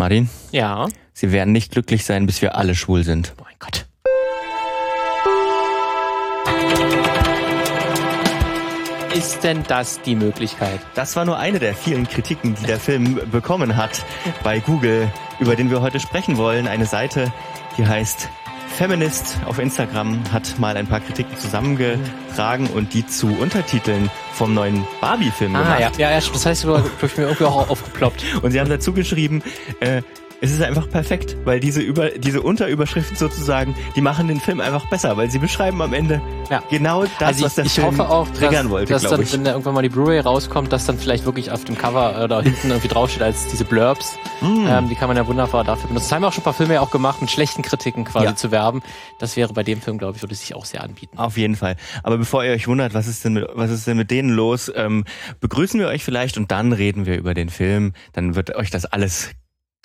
[0.00, 0.88] Martin, Ja.
[1.12, 3.34] Sie werden nicht glücklich sein, bis wir alle schwul sind.
[3.38, 3.86] Oh mein Gott.
[9.14, 10.80] Ist denn das die Möglichkeit?
[10.94, 14.02] Das war nur eine der vielen Kritiken, die der Film bekommen hat
[14.42, 16.66] bei Google, über den wir heute sprechen wollen.
[16.66, 17.30] Eine Seite,
[17.76, 18.30] die heißt
[18.80, 24.86] Feminist auf Instagram, hat mal ein paar Kritiken zusammengetragen und die zu Untertiteln vom neuen
[25.02, 25.70] Barbie-Film gemacht.
[25.70, 28.24] Ah, ja, ja, ja, das heißt, du hast mir irgendwie auch aufgeploppt.
[28.40, 29.42] Und sie haben dazu geschrieben,
[29.80, 30.00] äh,
[30.40, 34.88] es ist einfach perfekt, weil diese über diese Unterüberschriften sozusagen, die machen den Film einfach
[34.88, 36.62] besser, weil sie beschreiben am Ende Ja.
[36.70, 39.22] genau das, also was der ich, ich Film hoffe auch, triggern dass, wollte, dass dann,
[39.22, 39.32] ich.
[39.32, 42.42] wenn da irgendwann mal die Blu-ray rauskommt, dass dann vielleicht wirklich auf dem Cover oder
[42.42, 44.16] hinten irgendwie draufsteht als diese Blurbs.
[44.40, 44.66] Mm.
[44.66, 46.06] Ähm, die kann man ja wunderbar dafür benutzen.
[46.08, 48.36] Das haben auch schon ein paar Filme ja auch gemacht, mit schlechten Kritiken quasi Ja.
[48.36, 48.82] zu werben.
[49.18, 51.18] Das wäre bei dem Film, glaube ich, würde sich auch sehr anbieten.
[51.18, 51.76] Auf jeden Fall.
[52.02, 54.72] Aber bevor ihr euch wundert, was ist denn mit, was ist denn mit denen los,
[54.74, 55.04] ähm,
[55.40, 57.92] begrüßen wir euch vielleicht und dann reden wir über den Film.
[58.14, 59.30] Dann wird euch das alles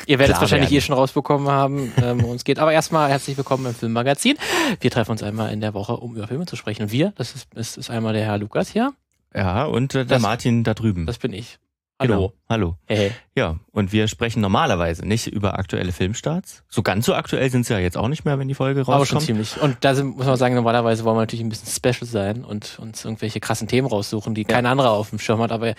[0.07, 0.77] Ihr werdet es wahrscheinlich werden.
[0.77, 2.59] eh schon rausbekommen haben, ähm, worum es geht.
[2.59, 4.37] Aber erstmal herzlich willkommen im Filmmagazin.
[4.81, 6.83] Wir treffen uns einmal in der Woche, um über Filme zu sprechen.
[6.83, 8.93] Und wir, das ist, das ist einmal der Herr Lukas hier.
[9.33, 11.05] ja und äh, der Das- Martin da drüben.
[11.05, 11.57] Das bin ich.
[11.99, 12.13] Hallo.
[12.15, 12.33] Genau.
[12.49, 12.75] Hallo.
[12.87, 13.11] Hey.
[13.35, 16.63] Ja, und wir sprechen normalerweise nicht über aktuelle Filmstarts.
[16.69, 19.05] So ganz so aktuell sind sie ja jetzt auch nicht mehr, wenn die Folge Aber
[19.05, 19.23] schon rauskommt.
[19.25, 19.61] ziemlich.
[19.61, 22.79] Und da sind, muss man sagen, normalerweise wollen wir natürlich ein bisschen special sein und
[22.79, 25.51] uns irgendwelche krassen Themen raussuchen, die kein anderer auf dem Schirm hat.
[25.51, 25.75] Aber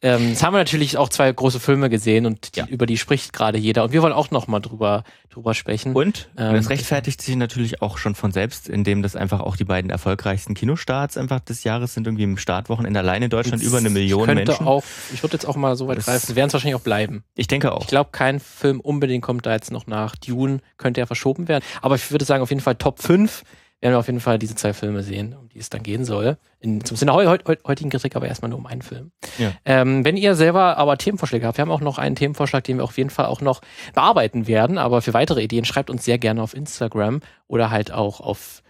[0.00, 2.66] ähm, jetzt haben wir natürlich auch zwei große Filme gesehen und die, Ja.
[2.66, 3.82] über die spricht gerade jeder.
[3.82, 5.92] Und wir wollen auch noch mal drüber, drüber sprechen.
[5.94, 9.64] Und Ähm, das rechtfertigt sich natürlich auch schon von selbst, indem das einfach auch die
[9.64, 12.06] beiden erfolgreichsten Kinostarts einfach des Jahres sind.
[12.06, 14.66] Irgendwie im Startwochenende allein in Deutschland über eine Million könnte Menschen.
[14.68, 17.24] Auch, ich würde jetzt auch mal so weit Das- greifen, werden es wahrscheinlich auch bleiben.
[17.38, 17.82] Ich denke auch.
[17.82, 20.16] Ich glaube, kein Film unbedingt kommt da jetzt noch nach.
[20.16, 21.64] Dune könnte ja verschoben werden.
[21.80, 23.44] Aber ich würde sagen, auf jeden Fall Top 5
[23.80, 26.36] werden wir auf jeden Fall diese zwei Filme sehen, um die es dann gehen soll.
[26.58, 29.12] In, der heu, heu, heu- heutigen Kritik, aber erstmal nur um einen Film.
[29.38, 29.52] Ja.
[29.64, 32.84] Ähm, wenn ihr selber aber Themenvorschläge habt, wir haben auch noch einen Themenvorschlag, den wir
[32.84, 33.60] auf jeden Fall auch noch
[33.94, 34.76] bearbeiten werden.
[34.76, 38.64] Aber für weitere Ideen schreibt uns sehr gerne auf Instagram oder halt auch auf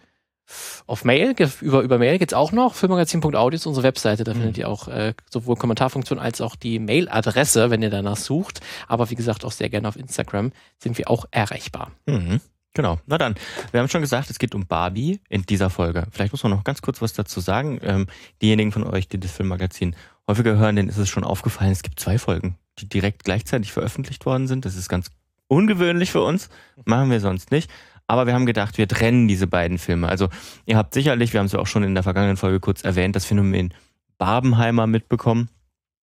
[0.86, 2.74] auf Mail, über, über Mail geht's auch noch.
[2.74, 4.24] Filmmagazin.audio ist unsere Webseite.
[4.24, 4.38] Da Mhm.
[4.38, 8.60] findet ihr auch äh, sowohl Kommentarfunktion als auch die Mailadresse, wenn ihr danach sucht.
[8.86, 11.90] Aber wie gesagt, auch sehr gerne auf Instagram sind wir auch erreichbar.
[12.06, 12.40] Mhm.
[12.74, 12.98] Genau.
[13.06, 13.34] Na dann,
[13.72, 16.06] wir haben schon gesagt, es geht um Barbie in dieser Folge.
[16.12, 17.80] Vielleicht muss man noch ganz kurz was dazu sagen.
[17.82, 18.06] Ähm,
[18.40, 19.96] diejenigen von euch, die das Filmmagazin
[20.28, 24.26] häufiger hören, denen ist es schon aufgefallen, es gibt zwei Folgen, die direkt gleichzeitig veröffentlicht
[24.26, 24.64] worden sind.
[24.64, 25.10] Das ist ganz
[25.48, 26.50] ungewöhnlich für uns.
[26.84, 27.70] Machen wir sonst nicht.
[28.08, 30.08] Aber wir haben gedacht, wir trennen diese beiden Filme.
[30.08, 30.28] Also
[30.64, 33.14] ihr habt sicherlich, wir haben es ja auch schon in der vergangenen Folge kurz erwähnt,
[33.14, 33.74] das Phänomen
[34.16, 35.50] Barbenheimer mitbekommen.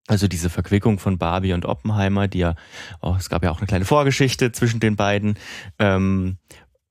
[0.08, 2.56] Also diese Verquickung von Barbie und Oppenheimer, die ja,
[3.02, 5.36] oh, es gab ja auch eine kleine Vorgeschichte zwischen den beiden,
[5.78, 6.38] ähm,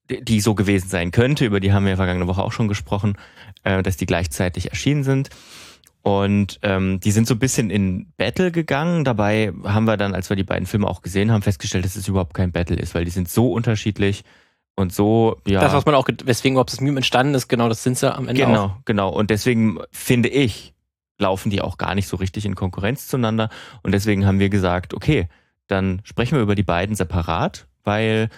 [0.09, 3.17] die, so gewesen sein könnte, über die haben wir vergangene Woche auch schon gesprochen,
[3.63, 5.29] äh, dass die gleichzeitig erschienen sind.
[6.01, 9.03] Und ähm, die sind so ein bisschen in Battle gegangen.
[9.03, 12.07] Dabei haben wir dann, als wir die beiden Filme auch gesehen haben, festgestellt, dass es
[12.07, 14.23] überhaupt kein Battle ist, weil die sind so unterschiedlich
[14.75, 15.59] und so, ja.
[15.59, 18.27] Das, was man auch, weswegen überhaupt das Meme entstanden ist, genau, das sind sie am
[18.27, 18.75] Ende Genau, auch.
[18.85, 19.09] genau.
[19.09, 20.73] Und deswegen finde ich,
[21.17, 23.49] laufen die auch gar nicht so richtig in Konkurrenz zueinander.
[23.83, 25.27] Und deswegen haben wir gesagt, okay,
[25.67, 28.29] dann sprechen wir über die beiden separat, weil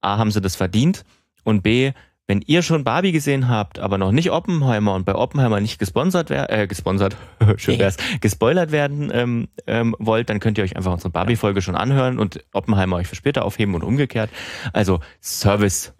[0.00, 1.04] A, haben sie das verdient
[1.44, 1.92] und B,
[2.26, 6.30] wenn ihr schon Barbie gesehen habt, aber noch nicht Oppenheimer und bei Oppenheimer nicht gesponsert
[6.30, 7.16] werden, äh, gesponsert,
[7.56, 11.74] schön wär's, gespoilert werden ähm, ähm, wollt, dann könnt ihr euch einfach unsere Barbie-Folge schon
[11.74, 14.30] anhören und Oppenheimer euch für später aufheben und umgekehrt.
[14.72, 15.94] Also Service,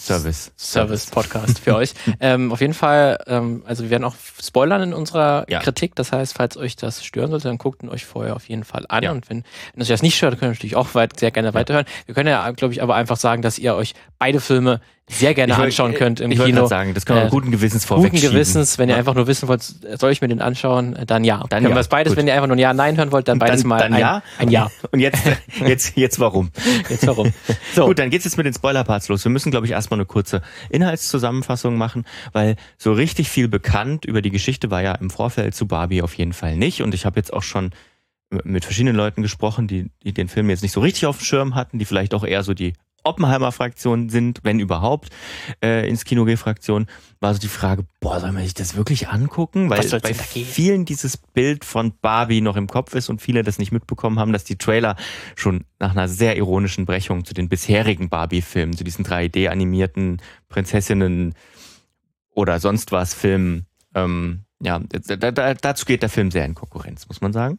[0.00, 1.92] Service, Service-Podcast für euch.
[2.20, 5.60] Ähm, auf jeden Fall, ähm, also wir werden auch spoilern in unserer Ja.
[5.60, 5.94] Kritik.
[5.94, 8.86] Das heißt, falls euch das stören sollte, dann guckt ihn euch vorher auf jeden Fall
[8.88, 9.02] an.
[9.04, 9.12] Ja.
[9.12, 11.84] Und wenn, wenn euch das nicht stört, könnt ihr natürlich auch weit, sehr gerne weiterhören.
[12.06, 15.52] Wir können ja, glaube ich, aber einfach sagen, dass ihr euch beide Filme sehr gerne
[15.52, 16.66] Ich wollt- anschauen könnt im ich Kino.
[16.66, 18.32] sagen, das kann man Äh, guten Gewissens Guten vorwegschieben.
[18.34, 18.98] Gewissens, wenn ihr Ja.
[18.98, 21.38] einfach nur wissen wollt, soll ich mir den anschauen, äh, dann ja.
[21.48, 22.18] Dann Können ja, wir es beides, gut.
[22.18, 24.00] wenn ihr einfach nur ein Ja, Nein hören wollt, dann beides dann, mal dann ein,
[24.00, 24.22] ja.
[24.38, 24.70] ein Ja.
[24.90, 25.22] Und jetzt,
[25.66, 26.50] jetzt, jetzt warum?
[26.88, 27.32] Jetzt warum?
[27.74, 29.24] So, Gut, dann geht's jetzt mit den Spoiler-Parts los.
[29.24, 34.22] Wir müssen, glaube ich, erstmal eine kurze Inhaltszusammenfassung machen, weil so richtig viel bekannt über
[34.22, 36.82] die Geschichte war ja im Vorfeld zu Barbie auf jeden Fall nicht.
[36.82, 37.70] Und ich habe jetzt auch schon
[38.44, 41.54] mit verschiedenen Leuten gesprochen, die, die den Film jetzt nicht so richtig auf dem Schirm
[41.54, 42.74] hatten, die vielleicht auch eher so die
[43.08, 45.08] Oppenheimer-Fraktion sind, wenn überhaupt,
[45.62, 46.86] äh, ins Kino G-Fraktion,
[47.20, 49.70] war so die Frage, boah, soll man sich das wirklich angucken?
[49.70, 53.72] Weil bei vielen dieses Bild von Barbie noch im Kopf ist und viele das nicht
[53.72, 54.96] mitbekommen haben, dass die Trailer
[55.34, 61.34] schon nach einer sehr ironischen Brechung zu den bisherigen Barbie-Filmen, zu diesen 3D-animierten Prinzessinnen
[62.30, 67.08] oder sonst was Filmen, ähm, ja, da, da, dazu geht der Film sehr in Konkurrenz,
[67.08, 67.58] muss man sagen.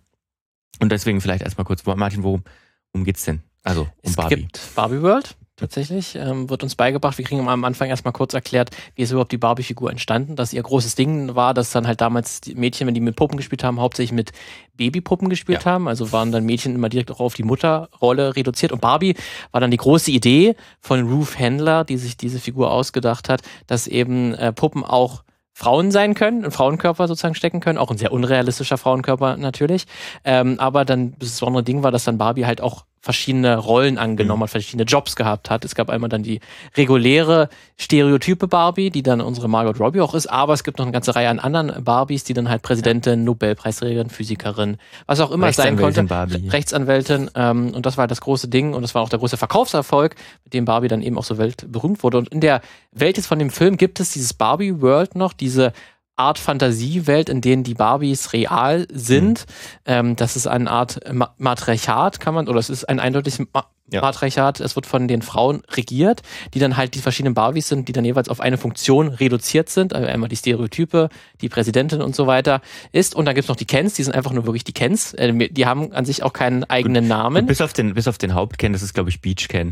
[0.79, 2.43] Und deswegen vielleicht erstmal kurz, Martin, worum,
[2.91, 3.41] worum geht's denn?
[3.63, 4.35] Also um es Barbie.
[4.35, 5.35] gibt Barbie World.
[5.59, 6.15] Tatsächlich.
[6.15, 7.17] Ähm, wird uns beigebracht.
[7.17, 10.35] Wir kriegen am Anfang erstmal kurz erklärt, wie ist überhaupt die Barbie-Figur entstanden.
[10.35, 13.37] Dass ihr großes Ding war, dass dann halt damals die Mädchen, wenn die mit Puppen
[13.37, 14.31] gespielt haben, hauptsächlich mit
[14.75, 15.71] Babypuppen gespielt ja.
[15.71, 15.87] haben.
[15.87, 18.71] Also waren dann Mädchen immer direkt auch auf die Mutterrolle reduziert.
[18.71, 19.15] Und Barbie
[19.51, 23.87] war dann die große Idee von Ruth Handler, die sich diese Figur ausgedacht hat, dass
[23.87, 25.23] eben äh, Puppen auch
[25.59, 29.87] Frauen sein können, einen Frauenkörper sozusagen stecken können, auch ein sehr unrealistischer Frauenkörper natürlich.
[30.23, 34.39] Ähm, aber dann das besondere Ding war, dass dann Barbie halt auch verschiedene Rollen angenommen
[34.39, 34.43] mhm.
[34.43, 35.63] hat, verschiedene Jobs gehabt hat.
[35.63, 36.39] Es gab einmal dann die
[36.75, 40.91] reguläre Stereotype Barbie, die dann unsere Margot Robbie auch ist, aber es gibt noch eine
[40.91, 45.77] ganze Reihe an anderen Barbies, die dann halt Präsidentin, Nobelpreisträgerin, Physikerin, was auch immer sein
[45.77, 46.03] konnte.
[46.03, 46.49] Barbie.
[46.49, 47.31] Rechtsanwältin.
[47.35, 50.15] Ähm, und das war halt das große Ding und das war auch der große Verkaufserfolg,
[50.43, 52.17] mit dem Barbie dann eben auch so weltberühmt wurde.
[52.17, 52.61] Und in der
[52.91, 55.73] Welt jetzt von dem Film gibt es dieses Barbie World noch, diese
[56.19, 59.45] Art Fantasiewelt, in denen die Barbies real sind.
[59.47, 59.83] Mhm.
[59.85, 63.65] Ähm, das ist eine Art Ma Matriarchat, kann man, oder es ist ein eindeutiges Ma
[63.91, 64.01] ja.
[64.01, 64.59] Matriarchat.
[64.59, 66.21] Es wird von den Frauen regiert,
[66.53, 69.93] die dann halt die verschiedenen Barbies sind, die dann jeweils auf eine Funktion reduziert sind.
[69.93, 71.09] Also einmal die Stereotype,
[71.41, 72.61] die Präsidentin und so weiter
[72.91, 73.15] ist.
[73.15, 75.13] Und dann gibt's noch die Kens, die sind einfach nur wirklich die Kens.
[75.13, 77.43] Äh, die haben an sich auch keinen eigenen und, Namen.
[77.43, 79.71] Und bis auf den, bis auf den Hauptken, das ist glaube ich Beach Ken.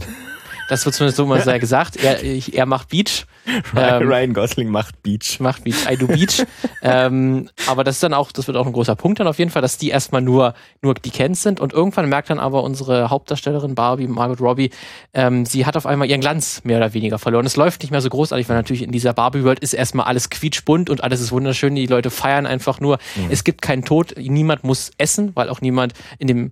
[0.69, 1.95] Das wird zumindest so mal sehr gesagt.
[1.97, 3.25] Er, er macht Beach.
[3.77, 5.39] Ähm, Ryan Gosling macht Beach.
[5.39, 5.89] Macht Beach.
[5.89, 6.45] I do Beach.
[6.81, 9.51] ähm, aber das ist dann auch, das wird auch ein großer Punkt dann auf jeden
[9.51, 13.09] Fall, dass die erstmal nur, nur die Kens sind und irgendwann merkt dann aber unsere
[13.09, 14.71] Hauptdarstellerin Barbie, Margot Robbie,
[15.13, 17.45] ähm, sie hat auf einmal ihren Glanz mehr oder weniger verloren.
[17.45, 20.89] Es läuft nicht mehr so großartig, weil natürlich in dieser Barbie-World ist erstmal alles quietschbunt
[20.89, 21.75] und alles ist wunderschön.
[21.75, 22.97] Die Leute feiern einfach nur.
[23.15, 23.27] Mhm.
[23.29, 24.15] Es gibt keinen Tod.
[24.17, 26.49] Niemand muss essen, weil auch niemand in dem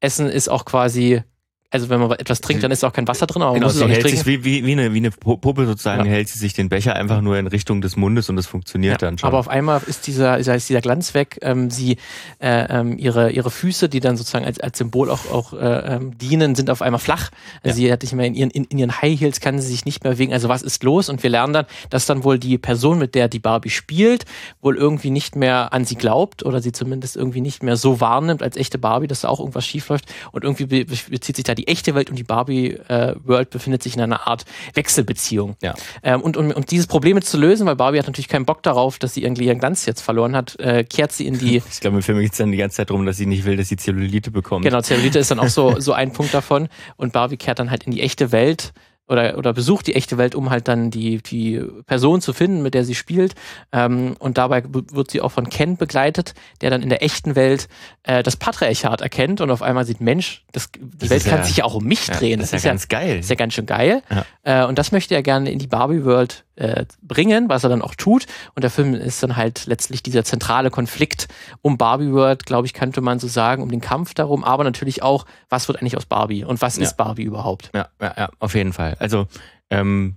[0.00, 1.22] Essen ist auch quasi
[1.70, 3.76] also wenn man etwas trinkt, dann ist auch kein Wasser drin, aber genau, man muss
[3.76, 6.12] es auch hält sich wie, wie, wie, eine, wie eine Puppe sozusagen, ja.
[6.12, 9.08] hält sie sich den Becher einfach nur in Richtung des Mundes und es funktioniert ja,
[9.08, 9.26] dann schon.
[9.26, 11.38] Aber auf einmal ist dieser, ist dieser Glanz weg.
[11.42, 11.96] Ähm, sie,
[12.38, 16.16] äh, ähm, ihre, ihre Füße, die dann sozusagen als, als Symbol auch, auch äh, ähm,
[16.16, 17.30] dienen, sind auf einmal flach.
[17.64, 17.86] Also ja.
[17.88, 20.04] sie hat nicht mehr in ihren, in, in ihren High Heels kann sie sich nicht
[20.04, 20.32] mehr bewegen.
[20.32, 21.08] Also was ist los?
[21.08, 24.26] Und wir lernen dann, dass dann wohl die Person, mit der die Barbie spielt,
[24.62, 28.44] wohl irgendwie nicht mehr an sie glaubt oder sie zumindest irgendwie nicht mehr so wahrnimmt
[28.44, 30.04] als echte Barbie, dass da auch irgendwas schief läuft.
[30.30, 33.94] Und irgendwie bezieht sich da die echte Welt und die Barbie Barbie-World äh, befindet sich
[33.94, 34.44] in einer Art
[34.74, 35.56] Wechselbeziehung.
[35.62, 35.74] Ja.
[36.02, 38.98] Ähm, und um, um dieses Problem zu lösen, weil Barbie hat natürlich keinen Bock darauf,
[38.98, 41.62] dass sie irgendwie ihren Glanz jetzt verloren hat, äh, kehrt sie in die.
[41.74, 43.56] Ich glaube, im Film geht es dann die ganze Zeit darum, dass sie nicht will,
[43.56, 44.64] dass sie Zellulite bekommt.
[44.64, 46.68] Genau, Zellulite ist dann auch so, so ein Punkt davon.
[46.96, 48.72] Und Barbie kehrt dann halt in die echte Welt
[49.06, 52.74] oder, oder besucht die echte Welt, um halt dann die, die Person zu finden, mit
[52.74, 53.34] der sie spielt.
[53.72, 57.68] Ähm, und dabei wird sie auch von Ken begleitet, der dann in der echten Welt
[58.02, 61.44] äh, das Patriarchat erkennt und auf einmal sieht, Mensch, das, die das Welt kann ja,
[61.44, 62.40] sich ja auch um mich ja, drehen.
[62.40, 63.18] Das, das ist ja ganz geil.
[63.18, 64.02] Ist ja ganz schön geil.
[64.42, 67.94] Äh, und das möchte er gerne in die Barbie-World äh, bringen, was er dann auch
[67.94, 68.26] tut.
[68.54, 71.28] Und der Film ist dann halt letztlich dieser zentrale Konflikt
[71.62, 75.02] um Barbie World, glaube ich, könnte man so sagen, um den Kampf darum, aber natürlich
[75.02, 76.84] auch, was wird eigentlich aus Barbie und was ja.
[76.84, 77.70] ist Barbie überhaupt?
[77.74, 78.96] Ja, ja, ja, auf jeden Fall.
[78.98, 79.26] Also
[79.70, 80.16] ähm,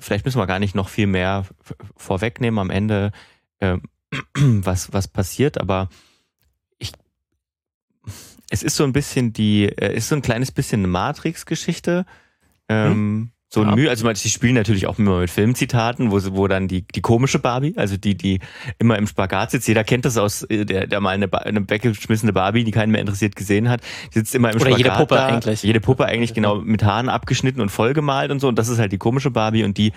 [0.00, 1.44] vielleicht müssen wir gar nicht noch viel mehr
[1.96, 3.12] vorwegnehmen am Ende,
[3.60, 3.78] äh,
[4.34, 5.88] was, was passiert, aber
[6.78, 6.92] ich
[8.50, 12.06] es ist so ein bisschen die, äh, ist so ein kleines bisschen eine Matrix-Geschichte.
[12.68, 13.76] Ähm, hm so ja.
[13.76, 17.38] Mühe, also sie spielen natürlich auch immer mit Filmzitaten, wo, wo dann die, die komische
[17.38, 18.40] Barbie, also die, die
[18.78, 19.68] immer im Spagat sitzt.
[19.68, 23.00] Jeder kennt das aus, äh, der, der mal eine, eine weggeschmissene Barbie, die keinen mehr
[23.00, 23.82] interessiert gesehen hat,
[24.12, 24.78] die sitzt immer im Oder Spagat.
[24.78, 25.62] Jede Puppe da, eigentlich.
[25.62, 28.48] Jede Puppe eigentlich genau mit Haaren abgeschnitten und vollgemalt und so.
[28.48, 29.92] Und das ist halt die komische Barbie und die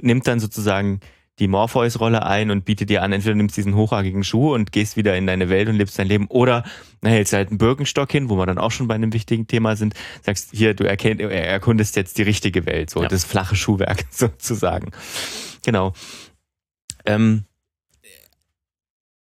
[0.00, 1.00] nimmt dann sozusagen
[1.38, 5.16] die Morpheus-Rolle ein und bietet dir an, entweder nimmst diesen hochhagigen Schuh und gehst wieder
[5.16, 6.64] in deine Welt und lebst dein Leben oder
[7.02, 9.94] hältst halt einen Birkenstock hin, wo wir dann auch schon bei einem wichtigen Thema sind,
[10.22, 13.08] sagst, hier, du erkennt, erkundest jetzt die richtige Welt, so ja.
[13.08, 14.92] das flache Schuhwerk sozusagen.
[15.64, 15.92] Genau.
[17.04, 17.44] Ähm,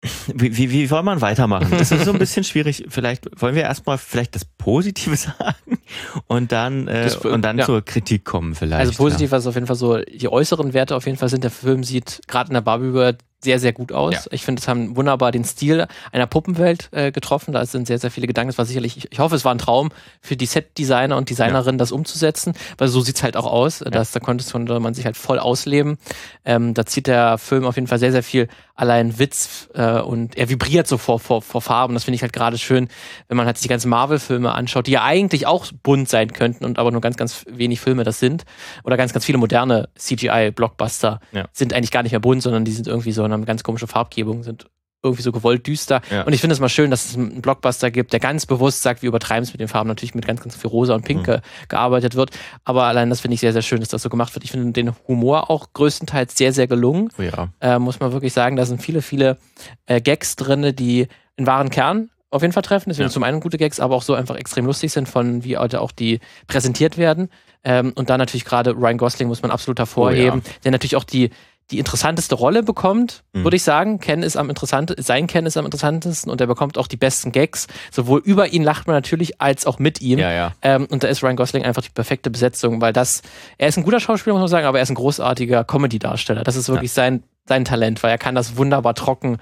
[0.33, 1.71] wie, wie, wie soll man weitermachen?
[1.71, 2.85] Das ist so ein bisschen schwierig.
[2.89, 5.79] Vielleicht wollen wir erstmal vielleicht das Positive sagen
[6.27, 7.65] und dann, äh, das, und dann ja.
[7.65, 8.79] zur Kritik kommen vielleicht.
[8.79, 9.37] Also positiv ja.
[9.37, 12.21] ist auf jeden Fall so, die äußeren Werte auf jeden Fall sind, der Film sieht
[12.27, 14.13] gerade in der Barbie World sehr, sehr gut aus.
[14.13, 14.21] Ja.
[14.31, 17.51] Ich finde, es haben wunderbar den Stil einer Puppenwelt äh, getroffen.
[17.51, 18.49] Da sind sehr, sehr viele Gedanken.
[18.49, 19.89] Es war sicherlich, ich, ich hoffe, es war ein Traum
[20.21, 21.79] für die Set-Designer und Designerinnen, ja.
[21.79, 23.81] das umzusetzen, weil so sieht's halt auch aus.
[23.81, 23.91] Ja.
[23.91, 25.97] Das, da konnte man sich halt voll ausleben.
[26.45, 30.37] Ähm, da zieht der Film auf jeden Fall sehr, sehr viel allein Witz äh, und
[30.37, 31.93] er vibriert so vor, vor, vor Farben.
[31.93, 32.89] Das finde ich halt gerade schön,
[33.27, 36.77] wenn man halt die ganzen Marvel-Filme anschaut, die ja eigentlich auch bunt sein könnten und
[36.77, 38.45] aber nur ganz, ganz wenig Filme das sind.
[38.83, 41.19] Oder ganz, ganz viele moderne CGI-Blockbuster
[41.53, 44.43] sind eigentlich gar nicht mehr bunt, sondern die sind irgendwie so eine ganz komische Farbgebung,
[44.43, 44.67] sind
[45.03, 46.01] irgendwie so gewollt düster.
[46.11, 46.23] Ja.
[46.23, 49.01] Und ich finde es mal schön, dass es einen Blockbuster gibt, der ganz bewusst sagt,
[49.01, 51.39] wir übertreiben es mit den Farben, natürlich mit ganz, ganz viel rosa und pink mhm.
[51.67, 52.31] gearbeitet wird.
[52.63, 54.43] Aber allein das finde ich sehr, sehr schön, dass das so gemacht wird.
[54.43, 57.09] Ich finde den Humor auch größtenteils sehr, sehr gelungen.
[57.17, 57.49] Oh ja.
[57.61, 59.37] äh, muss man wirklich sagen, da sind viele, viele
[59.85, 62.89] äh, Gags drin, die in wahren Kern auf jeden Fall treffen.
[62.89, 63.13] Deswegen ja.
[63.13, 65.91] zum einen gute Gags, aber auch so einfach extrem lustig sind, von wie heute auch
[65.91, 67.29] die präsentiert werden.
[67.63, 70.53] Ähm, und dann natürlich gerade Ryan Gosling muss man absolut hervorheben, oh, ja.
[70.63, 71.29] der natürlich auch die,
[71.71, 73.43] die interessanteste Rolle bekommt, mhm.
[73.43, 73.99] würde ich sagen.
[73.99, 77.31] Ken ist am interessantesten, sein Ken ist am interessantesten und er bekommt auch die besten
[77.31, 77.67] Gags.
[77.91, 80.19] Sowohl über ihn lacht man natürlich, als auch mit ihm.
[80.19, 80.53] Ja, ja.
[80.61, 83.21] Ähm, und da ist Ryan Gosling einfach die perfekte Besetzung, weil das,
[83.57, 86.43] er ist ein guter Schauspieler, muss man sagen, aber er ist ein großartiger Comedy-Darsteller.
[86.43, 86.95] Das ist wirklich ja.
[86.95, 89.37] sein, sein Talent, weil er kann das wunderbar trocken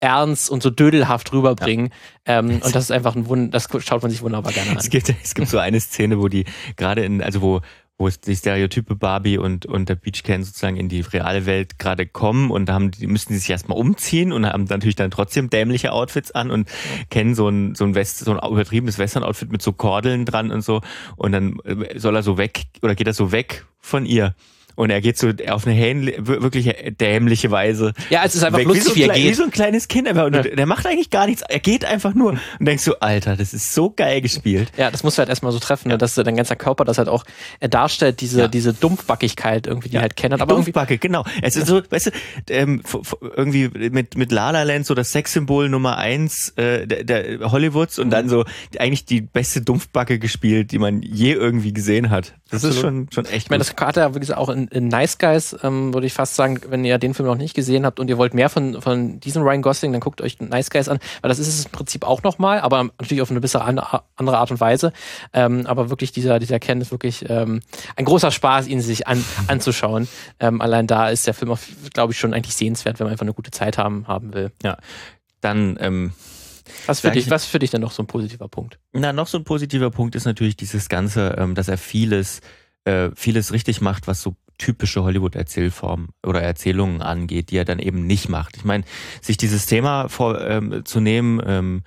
[0.00, 1.90] ernst und so dödelhaft rüberbringen.
[2.26, 2.38] Ja.
[2.38, 4.76] Ähm, und das ist einfach ein Wunder, das schaut man sich wunderbar gerne an.
[4.78, 7.60] Es gibt, es gibt so eine Szene, wo die gerade in, also wo
[8.00, 11.78] wo es die Stereotype Barbie und, und der Beach Can sozusagen in die reale Welt
[11.78, 15.10] gerade kommen und da haben die, müssen die sich erstmal umziehen und haben natürlich dann
[15.10, 16.66] trotzdem dämliche Outfits an und
[17.10, 20.62] kennen so ein, so ein West, so ein übertriebenes Western-Outfit mit so Kordeln dran und
[20.62, 20.80] so
[21.16, 24.34] und dann äh, soll er so weg oder geht er so weg von ihr
[24.80, 25.76] und er geht so auf eine
[26.18, 27.92] wirklich dämliche Weise.
[28.08, 28.66] Ja, es ist einfach weg.
[28.66, 29.24] lustig, wie, so wie er geht.
[29.24, 30.24] Wie so ein kleines Kind einfach.
[30.24, 30.42] Und ja.
[30.42, 31.42] der macht eigentlich gar nichts.
[31.42, 32.30] Er geht einfach nur.
[32.58, 34.72] Und denkst du, Alter, das ist so geil gespielt.
[34.78, 35.98] Ja, das musst du halt erstmal so treffen, ne, ja.
[35.98, 37.26] dass dein ganzer Körper das halt auch
[37.60, 38.48] er darstellt, diese, ja.
[38.48, 40.00] diese Dumpfbackigkeit irgendwie, die ja.
[40.00, 40.32] halt kennt.
[40.32, 41.26] Aber Dumpfbacke, genau.
[41.42, 42.10] Es ist so, weißt du,
[42.48, 42.82] ähm,
[43.36, 47.98] irgendwie mit, mit La La Land so das Sexsymbol Nummer eins äh, der, der Hollywoods
[47.98, 48.12] und mhm.
[48.12, 48.46] dann so
[48.78, 52.32] eigentlich die beste Dumpfbacke gespielt, die man je irgendwie gesehen hat.
[52.50, 52.74] Das Absolut.
[52.74, 53.44] ist schon, schon echt.
[53.44, 56.36] Ich meine, das hat er, wie gesagt, auch in Nice Guys, ähm, würde ich fast
[56.36, 59.20] sagen, wenn ihr den Film noch nicht gesehen habt und ihr wollt mehr von, von
[59.20, 62.04] diesem Ryan Gosling, dann guckt euch Nice Guys an, weil das ist es im Prinzip
[62.04, 64.92] auch nochmal, aber natürlich auf eine bisschen andere Art und Weise.
[65.32, 67.60] Ähm, aber wirklich dieser, dieser Ken ist wirklich ähm,
[67.96, 70.08] ein großer Spaß, ihn sich an, anzuschauen.
[70.38, 71.54] Ähm, allein da ist der Film,
[71.92, 74.52] glaube ich, schon eigentlich sehenswert, wenn man einfach eine gute Zeit haben, haben will.
[74.62, 74.76] Ja.
[75.40, 76.12] Dann, ähm,
[76.86, 78.78] was für, dich, was für dich denn noch so ein positiver Punkt?
[78.92, 82.40] Na, noch so ein positiver Punkt ist natürlich dieses Ganze, ähm, dass er vieles,
[82.84, 88.06] äh, vieles richtig macht, was so typische Hollywood-Erzählformen oder Erzählungen angeht, die er dann eben
[88.06, 88.56] nicht macht.
[88.56, 88.84] Ich meine,
[89.20, 91.82] sich dieses Thema vorzunehmen, ähm, ähm,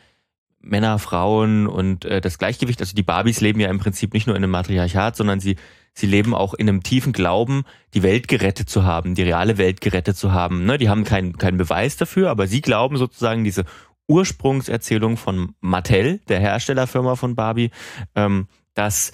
[0.60, 4.36] Männer, Frauen und äh, das Gleichgewicht, also die Barbies leben ja im Prinzip nicht nur
[4.36, 5.58] in einem Matriarchat, sondern sie,
[5.94, 7.64] sie leben auch in einem tiefen Glauben,
[7.94, 10.66] die Welt gerettet zu haben, die reale Welt gerettet zu haben.
[10.66, 10.78] Ne?
[10.78, 13.66] Die haben keinen keinen Beweis dafür, aber sie glauben sozusagen diese
[14.08, 17.72] Ursprungserzählung von Mattel, der Herstellerfirma von Barbie,
[18.16, 19.12] ähm, dass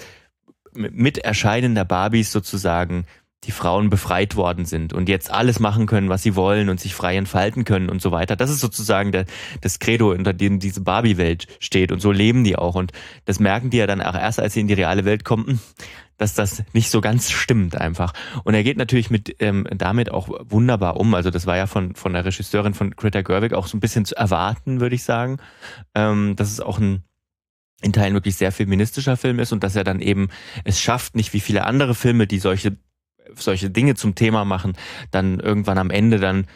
[0.73, 3.05] mit Erscheinen der Barbies sozusagen
[3.45, 6.93] die Frauen befreit worden sind und jetzt alles machen können, was sie wollen und sich
[6.93, 8.35] frei entfalten können und so weiter.
[8.35, 9.25] Das ist sozusagen der,
[9.61, 12.75] das Credo, unter dem diese Barbie-Welt steht und so leben die auch.
[12.75, 12.91] Und
[13.25, 15.61] das merken die ja dann auch erst, als sie in die reale Welt kommen,
[16.17, 18.13] dass das nicht so ganz stimmt einfach.
[18.43, 21.13] Und er geht natürlich mit ähm, damit auch wunderbar um.
[21.13, 24.03] Also das war ja von, von der Regisseurin von Greta Gerwig auch so ein bisschen
[24.03, 25.37] zu erwarten, würde ich sagen.
[25.95, 27.03] Ähm, dass es auch ein
[27.81, 30.27] in Teilen wirklich sehr feministischer Film ist und dass er dann eben
[30.65, 32.77] es schafft, nicht wie viele andere Filme, die solche
[33.35, 34.73] solche Dinge zum Thema machen,
[35.11, 36.47] dann irgendwann am Ende dann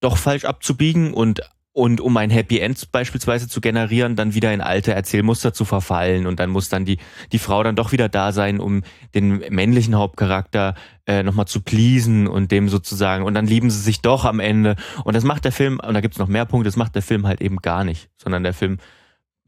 [0.00, 1.40] doch falsch abzubiegen und
[1.76, 6.28] und um ein Happy End beispielsweise zu generieren, dann wieder in alte Erzählmuster zu verfallen
[6.28, 6.98] und dann muss dann die
[7.32, 10.76] die Frau dann doch wieder da sein, um den männlichen Hauptcharakter
[11.06, 14.76] äh, nochmal zu pleasen und dem sozusagen und dann lieben sie sich doch am Ende
[15.02, 17.26] und das macht der Film und da gibt's noch mehr Punkte, das macht der Film
[17.26, 18.78] halt eben gar nicht, sondern der Film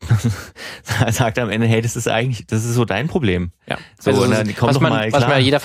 [1.11, 3.53] sagt am Ende, hey, das ist eigentlich, das ist so dein Problem.
[3.67, 3.79] Ja.
[3.99, 5.61] So, also, und dann kommt was, man, mal, was man jeder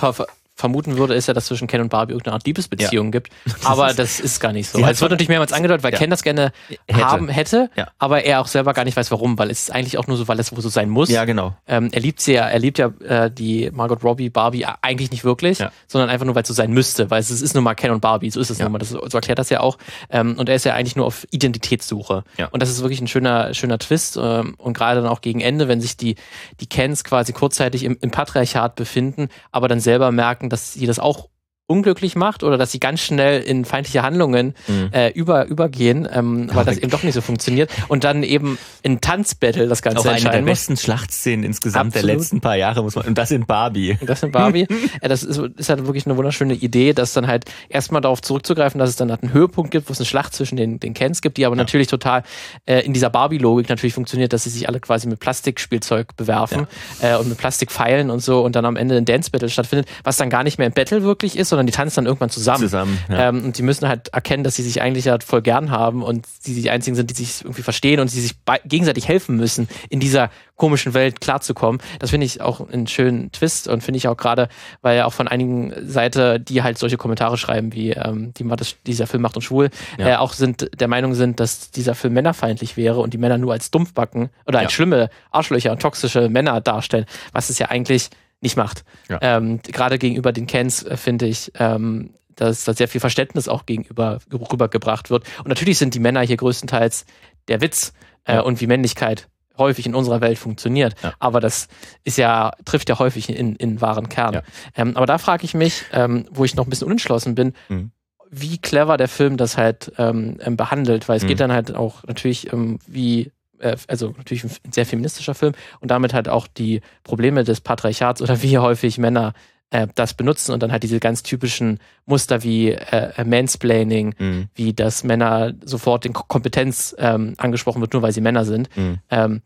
[0.62, 3.12] vermuten würde, ist ja, dass zwischen Ken und Barbie irgendeine Art Liebesbeziehung ja.
[3.12, 3.30] gibt.
[3.66, 4.78] Aber das ist gar nicht so.
[4.78, 6.00] Also es wird natürlich mehrmals angedeutet, weil ja.
[6.00, 6.52] Ken das gerne
[6.88, 7.06] hätte.
[7.06, 7.88] haben hätte, ja.
[8.00, 10.28] aber er auch selber gar nicht weiß, warum, weil es ist eigentlich auch nur so,
[10.28, 11.10] weil es so sein muss.
[11.10, 11.56] Ja, genau.
[11.68, 15.24] Ähm, er liebt sie ja, er liebt ja äh, die Margot Robbie Barbie eigentlich nicht
[15.24, 17.76] wirklich, sondern einfach nur, weil es so sein müsste, weil es, es ist nun mal
[17.76, 18.80] Ken und Barbie, so ist es nun mal.
[18.80, 19.78] Das, so erklärt das ja auch.
[20.10, 22.24] Ähm, und er ist ja eigentlich nur auf Identitätssuche.
[22.52, 24.18] Und das ist wirklich ein schöner, schöner Twist.
[24.22, 26.16] Ähm, und gerade dann auch gegen Ende, wenn sich die,
[26.60, 31.00] die Kens quasi kurzzeitig im, im Patriarchat befinden, aber dann selber merken, dass sie das
[31.00, 31.30] auch
[31.72, 34.90] unglücklich macht oder dass sie ganz schnell in feindliche Handlungen mhm.
[34.92, 37.72] äh, über, übergehen, ähm, weil das eben doch nicht so funktioniert.
[37.88, 42.10] Und dann eben in Tanzbattle das Ganze Auch eine der besten Schlachtszenen insgesamt Absolut.
[42.10, 43.06] der letzten paar Jahre muss man.
[43.06, 43.98] Und das in Barbie.
[44.00, 44.68] Und das in Barbie.
[45.02, 48.80] ja, das ist, ist halt wirklich eine wunderschöne Idee, dass dann halt erstmal darauf zurückzugreifen,
[48.80, 51.22] dass es dann halt einen Höhepunkt gibt, wo es eine Schlacht zwischen den, den Kens
[51.22, 51.62] gibt, die aber ja.
[51.62, 52.24] natürlich total
[52.66, 56.68] äh, in dieser Barbie-Logik natürlich funktioniert, dass sie sich alle quasi mit Plastikspielzeug bewerfen
[57.02, 57.16] ja.
[57.16, 60.30] äh, und mit Plastikpfeilen und so und dann am Ende ein Dance-Battle stattfindet, was dann
[60.30, 62.60] gar nicht mehr ein Battle wirklich ist, sondern sondern die tanzen dann irgendwann zusammen.
[62.60, 62.98] Zusammen.
[63.10, 63.30] Ja.
[63.30, 66.26] Ähm, und die müssen halt erkennen, dass sie sich eigentlich ja voll gern haben und
[66.40, 70.00] sie die einzigen sind, die sich irgendwie verstehen und sie sich gegenseitig helfen müssen, in
[70.00, 71.82] dieser komischen Welt klarzukommen.
[72.00, 74.48] Das finde ich auch einen schönen Twist und finde ich auch gerade,
[74.82, 78.76] weil ja auch von einigen Seite, die halt solche Kommentare schreiben, wie ähm, die das,
[78.86, 80.08] dieser Film macht uns schwul, ja.
[80.08, 83.54] äh, auch sind der Meinung sind, dass dieser Film männerfeindlich wäre und die Männer nur
[83.54, 88.10] als Dumpfbacken oder als schlimme Arschlöcher und toxische Männer darstellen, was es ja eigentlich
[88.42, 88.84] nicht macht.
[89.10, 89.20] Ja.
[89.22, 93.66] Ähm, Gerade gegenüber den Cans äh, finde ich, ähm, dass da sehr viel Verständnis auch
[93.66, 95.26] gegenüber rübergebracht wird.
[95.40, 97.06] Und natürlich sind die Männer hier größtenteils
[97.48, 97.94] der Witz
[98.26, 100.96] äh, und wie Männlichkeit häufig in unserer Welt funktioniert.
[101.04, 101.14] Ja.
[101.20, 101.68] Aber das
[102.04, 104.34] ist ja, trifft ja häufig in, in wahren Kern.
[104.36, 104.44] Ja.
[104.76, 107.92] Ähm, aber da frage ich mich, ähm, wo ich noch ein bisschen unentschlossen bin, Mhm.
[108.32, 111.28] wie clever der Film das halt ähm, ähm, behandelt, weil es Mhm.
[111.28, 115.90] geht dann halt auch natürlich ähm, wie äh, also natürlich ein sehr feministischer Film und
[115.92, 119.34] damit halt auch die Probleme des Patriarchats oder wie häufig Männer
[119.70, 124.50] äh, das benutzen und dann halt diese ganz typischen Muster wie äh, Mansplaining, Mhm.
[124.56, 128.70] wie dass Männer sofort in Ko- Kompetenz ähm, angesprochen wird, nur weil sie Männer sind.
[128.76, 129.00] Mhm.
[129.10, 129.42] Ähm,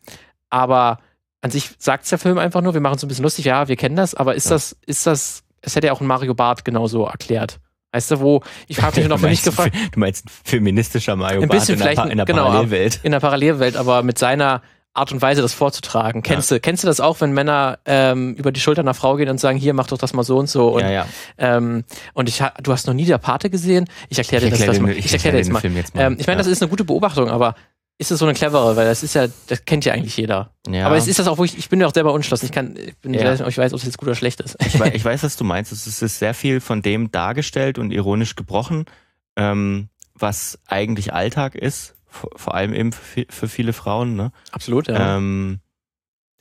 [0.49, 0.99] aber
[1.41, 3.75] an sich sagt der Film einfach nur, wir machen es ein bisschen lustig, ja, wir
[3.75, 4.51] kennen das, aber ist Ja.
[4.55, 7.59] das, ist das, es hätte ja auch ein Mario Barth genauso erklärt.
[7.95, 10.31] Weißt du, wo, ich habe mich noch für mich Du meinst, gefragt, Du meinst ein
[10.43, 12.99] feministischer Mario Ein Barth bisschen in der, vielleicht, in der genau, Parallelwelt.
[13.03, 14.61] in der Parallelwelt, aber mit seiner
[14.93, 16.23] Art und Weise, das vorzutragen.
[16.23, 19.27] Kennst du, kennst du das auch, wenn Männer ähm, über die Schulter einer Frau gehen
[19.29, 20.69] und sagen, hier, mach doch das mal so und so.
[20.69, 21.05] Und, ja, ja.
[21.37, 21.83] ähm,
[22.13, 23.87] und ich, du hast noch nie der Pate gesehen.
[24.07, 24.97] Ich erkläre dir das, erklär das den- mal.
[24.97, 25.61] Ich, erkläre dir jetzt mal.
[25.63, 26.01] Jetzt mal.
[26.01, 26.53] Ähm, ich meine, das ja.
[26.53, 27.55] ist eine gute Beobachtung, aber
[27.97, 30.51] ist es so eine clevere, weil das ist ja, das kennt ja eigentlich jeder.
[30.67, 30.85] ja.
[30.85, 32.45] Aber es ist das auch, wo ich, ich bin ja auch selber unschlossen.
[32.45, 33.21] Ich kann, ich bin, Ja.
[33.21, 34.57] ich weiß ob ich weiß, ob es jetzt gut oder schlecht ist.
[34.65, 35.71] ich, weiß, ich weiß, was du meinst.
[35.71, 38.85] Es ist, sehr viel von dem dargestellt und ironisch gebrochen,
[39.37, 44.15] ähm, was eigentlich Alltag ist, vor, allem eben für, für viele Frauen.
[44.15, 44.31] Ne?
[44.51, 45.17] Absolut, ja.
[45.17, 45.59] Ähm,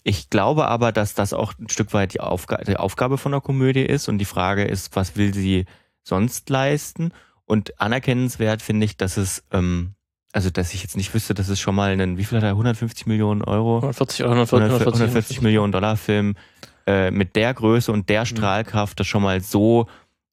[0.03, 3.41] ich glaube aber, dass das auch ein Stück weit die, Aufga die Aufgabe von der
[3.41, 5.67] Komödie ist und die Frage ist, was will sie
[6.03, 7.13] sonst leisten?
[7.47, 9.95] Und anerkennenswert finde ich, dass es, ähm,
[10.35, 12.51] also dass ich jetzt nicht wüsste, dass es schon mal einen, wie viel hat er,
[12.51, 13.77] 150 Millionen Euro?
[13.77, 16.35] 140 oder 140, 140, 140, 140 Millionen Dollar Film
[16.87, 18.07] äh, mit der Größe und Mhm.
[18.07, 19.87] der Strahlkraft das schon mal so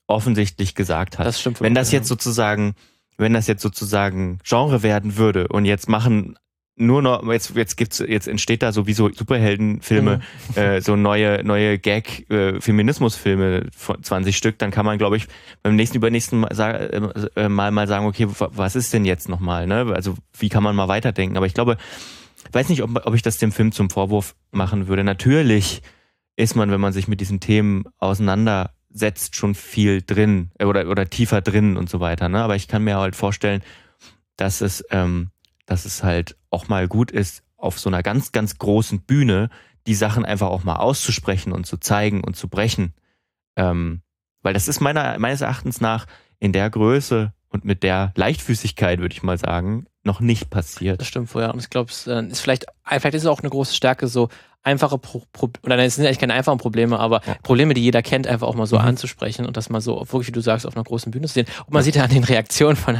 [0.07, 1.27] offensichtlich gesagt hat.
[1.27, 1.61] Das stimmt.
[1.61, 2.73] wenn das jetzt sozusagen,
[3.17, 6.35] wenn das jetzt sozusagen Genre werden würde und jetzt machen
[6.81, 10.21] nur noch, jetzt, jetzt gibt's, jetzt entsteht da sowieso Superheldenfilme,
[10.55, 10.57] Mhm.
[10.57, 15.27] äh, so neue, neue Gag, äh, Feminismusfilme von 20 Stück, dann kann man, glaube ich,
[15.63, 19.67] beim nächsten, übernächsten Mal, äh, mal, mal sagen, okay, wa- was ist denn jetzt nochmal,
[19.67, 19.91] ne?
[19.93, 21.37] Also, wie kann man mal weiterdenken?
[21.37, 21.77] Aber ich glaube,
[22.51, 25.03] weiß nicht, ob, ob ich das dem Film zum Vorwurf machen würde.
[25.03, 25.81] Natürlich
[26.35, 31.09] ist man, wenn man sich mit diesen Themen auseinandersetzt, schon viel drin äh, oder, oder
[31.09, 32.29] tiefer drin und so weiter.
[32.29, 32.41] Ne?
[32.41, 33.61] Aber ich kann mir halt vorstellen,
[34.37, 35.29] dass es, ähm,
[35.71, 39.49] dass es halt auch mal gut ist, auf so einer ganz, ganz großen Bühne
[39.87, 42.93] die Sachen einfach auch mal auszusprechen und zu zeigen und zu brechen.
[43.55, 44.01] Ähm,
[44.41, 46.07] weil das ist meiner, meines Erachtens nach
[46.39, 50.99] in der Größe und mit der Leichtfüßigkeit, würde ich mal sagen, noch nicht passiert.
[50.99, 51.53] Das stimmt vorher.
[51.53, 54.27] Und ich glaube, es äh, ist vielleicht, vielleicht ist es auch eine große Stärke, so
[54.63, 57.35] einfache Pro Pro oder nein, es sind eigentlich keine einfachen Probleme, aber Ja.
[57.41, 58.85] Probleme, die jeder kennt, einfach auch mal so Mhm.
[58.85, 61.47] anzusprechen und das mal so, wirklich, wie du sagst, auf einer großen Bühne zu sehen.
[61.65, 62.97] Und man sieht ja an den Reaktionen von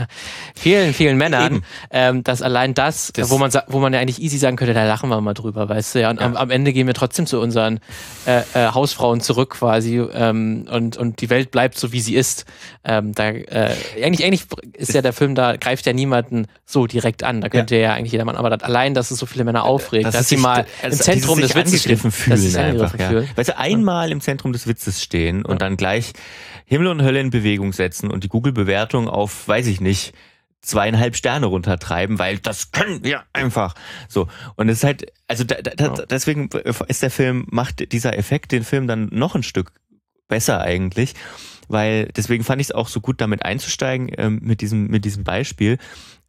[0.56, 4.38] vielen, vielen Männern, ähm, dass allein das, Das- wo man wo man ja eigentlich easy
[4.38, 6.10] sagen könnte, da lachen wir mal drüber, weißt du, ja.
[6.10, 6.40] Und Am, Ja.
[6.40, 7.80] am Ende gehen wir trotzdem zu unseren
[8.26, 12.46] äh, äh, Hausfrauen zurück quasi ähm, und, und die Welt bleibt so, wie sie ist.
[12.84, 17.24] Ähm, da, äh, eigentlich, eigentlich ist ja der Film da, greift ja niemanden so direkt
[17.24, 17.42] an.
[17.42, 20.06] Da könnte ja, eigentlich jeder Mann, aber das, allein, dass es so viele Männer aufregt,
[20.06, 21.92] dass es sie mal also im Zentrum dieses des sich stehen.
[21.94, 23.10] angegriffen fühlen einfach, ja.
[23.10, 23.30] fühlen.
[23.36, 25.58] Weißt du, einmal im Zentrum des Witzes stehen und Ja.
[25.58, 26.14] dann gleich
[26.66, 30.14] Himmel und Hölle in Bewegung setzen und die Google-Bewertung auf, weiß ich nicht,
[30.62, 33.74] zweieinhalb Sterne runtertreiben, weil das können wir einfach.
[34.08, 34.28] So.
[34.56, 35.94] Und es ist halt, also da, da, Ja.
[36.08, 36.50] deswegen
[36.88, 39.72] ist der Film, macht dieser Effekt den Film dann noch ein Stück
[40.28, 41.14] besser eigentlich.
[41.68, 45.24] Weil deswegen fand ich es auch so gut, damit einzusteigen, ähm, mit diesem, mit diesem
[45.24, 45.78] Beispiel.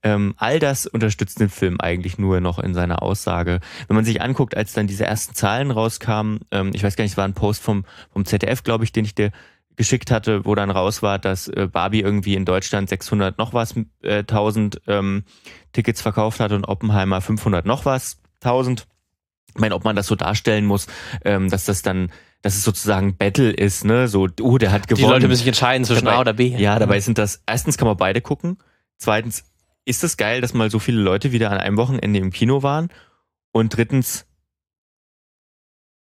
[0.05, 3.61] Ähm, all das unterstützt den Film eigentlich nur noch in seiner Aussage.
[3.87, 7.13] Wenn man sich anguckt, als dann diese ersten Zahlen rauskamen, ähm, ich weiß gar nicht,
[7.13, 9.31] es war ein Post vom, vom ZDF, glaube ich, den ich dir
[9.77, 13.75] geschickt hatte, wo dann raus war, dass äh, Barbie irgendwie in Deutschland 600 noch was
[14.03, 15.25] äh, 1000 ähm,
[15.73, 18.87] Tickets verkauft hat und Oppenheimer 500 noch was 1000.
[19.55, 20.87] Ich meine, ob man das so darstellen muss,
[21.25, 22.11] ähm, dass das dann,
[22.43, 24.09] dass es sozusagen Battle ist, ne?
[24.09, 25.11] So, oh, der hat Die gewonnen.
[25.13, 26.49] Leute müssen sich entscheiden zwischen Dabei- A oder B.
[26.57, 28.59] Ja, dabei sind das, erstens kann man beide gucken.
[28.99, 29.45] Zweitens
[29.85, 32.89] ist es geil, dass mal so viele Leute wieder an einem Wochenende im Kino waren.
[33.53, 34.27] Und drittens,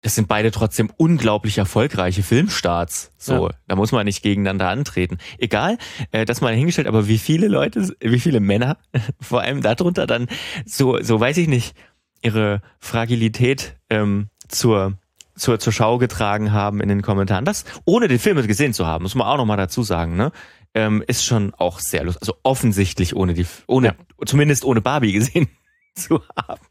[0.02, 3.12] das sind beide trotzdem unglaublich erfolgreiche Filmstarts.
[3.18, 3.54] So, Ja.
[3.68, 5.18] da muss man nicht gegeneinander antreten.
[5.38, 5.76] Egal,
[6.10, 8.78] äh, das mal hingestellt, aber wie viele Leute, wie viele Männer,
[9.20, 10.28] vor allem darunter dann
[10.64, 11.74] so, so weiß ich nicht,
[12.22, 14.98] ihre Fragilität ähm, zur
[15.36, 17.46] zur, zur Schau getragen haben in den Kommentaren.
[17.46, 20.32] Das, ohne den Film gesehen zu haben, muss man auch nochmal dazu sagen, ne?
[20.74, 22.22] Ähm, ist schon auch sehr lustig.
[22.22, 25.48] Also offensichtlich ohne die, ohne, zumindest ohne Barbie gesehen
[25.94, 26.66] zu haben.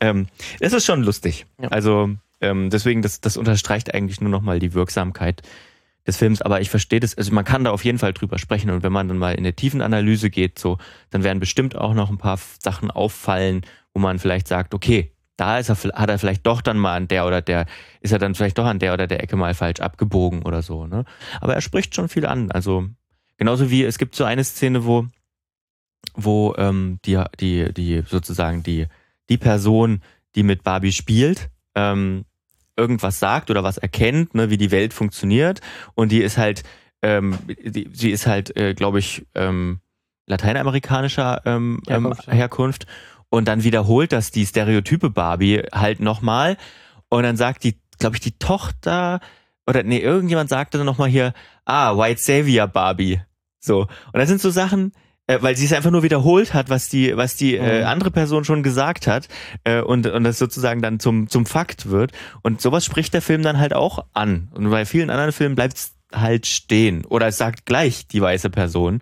[0.00, 0.26] Ähm,
[0.58, 1.46] es ist schon lustig.
[1.60, 1.68] Ja.
[1.68, 5.42] Also ähm, deswegen, das, das unterstreicht eigentlich nur nochmal die Wirksamkeit
[6.06, 6.42] des Films.
[6.42, 8.70] Aber ich verstehe das, also man kann da auf jeden Fall drüber sprechen.
[8.70, 10.78] Und wenn man dann mal in der tiefen Analyse geht, so,
[11.10, 13.62] dann werden bestimmt auch noch ein paar Sachen auffallen,
[13.94, 17.08] wo man vielleicht sagt, okay, da ist er, hat er vielleicht doch dann mal an
[17.08, 17.66] der oder der,
[18.00, 20.86] ist er dann vielleicht doch an der oder der Ecke mal falsch abgebogen oder so,
[20.86, 21.04] ne?
[21.40, 22.50] Aber er spricht schon viel an.
[22.50, 22.88] Also,
[23.36, 25.06] genauso wie es gibt so eine Szene, wo,
[26.14, 28.86] wo ähm, die, die, die sozusagen die,
[29.28, 30.02] die Person,
[30.34, 32.24] die mit Barbie spielt, ähm,
[32.76, 35.60] irgendwas sagt oder was erkennt, ne, wie die Welt funktioniert.
[35.94, 36.62] Und die ist halt,
[37.02, 39.80] ähm, die, sie ist halt, äh, glaube ich, ähm,
[40.26, 42.86] lateinamerikanischer ähm, Herkunft, ähm, Herkunft.
[43.28, 46.56] Und dann wiederholt das die Stereotype Barbie halt nochmal.
[47.08, 49.20] Und dann sagt die, glaube ich, die Tochter,
[49.66, 51.32] oder nee, irgendjemand sagte dann nochmal hier,
[51.64, 53.20] ah, White Savior Barbie.
[53.60, 53.80] So.
[53.80, 54.92] Und das sind so Sachen,
[55.26, 57.86] äh, weil sie es einfach nur wiederholt hat, was die, was die äh, mhm.
[57.86, 59.28] andere Person schon gesagt hat
[59.64, 62.12] äh, und, und das sozusagen dann zum, zum Fakt wird.
[62.42, 64.50] Und sowas spricht der Film dann halt auch an.
[64.54, 67.04] Und bei vielen anderen Filmen bleibt es halt stehen.
[67.04, 69.00] Oder es sagt gleich die weiße Person.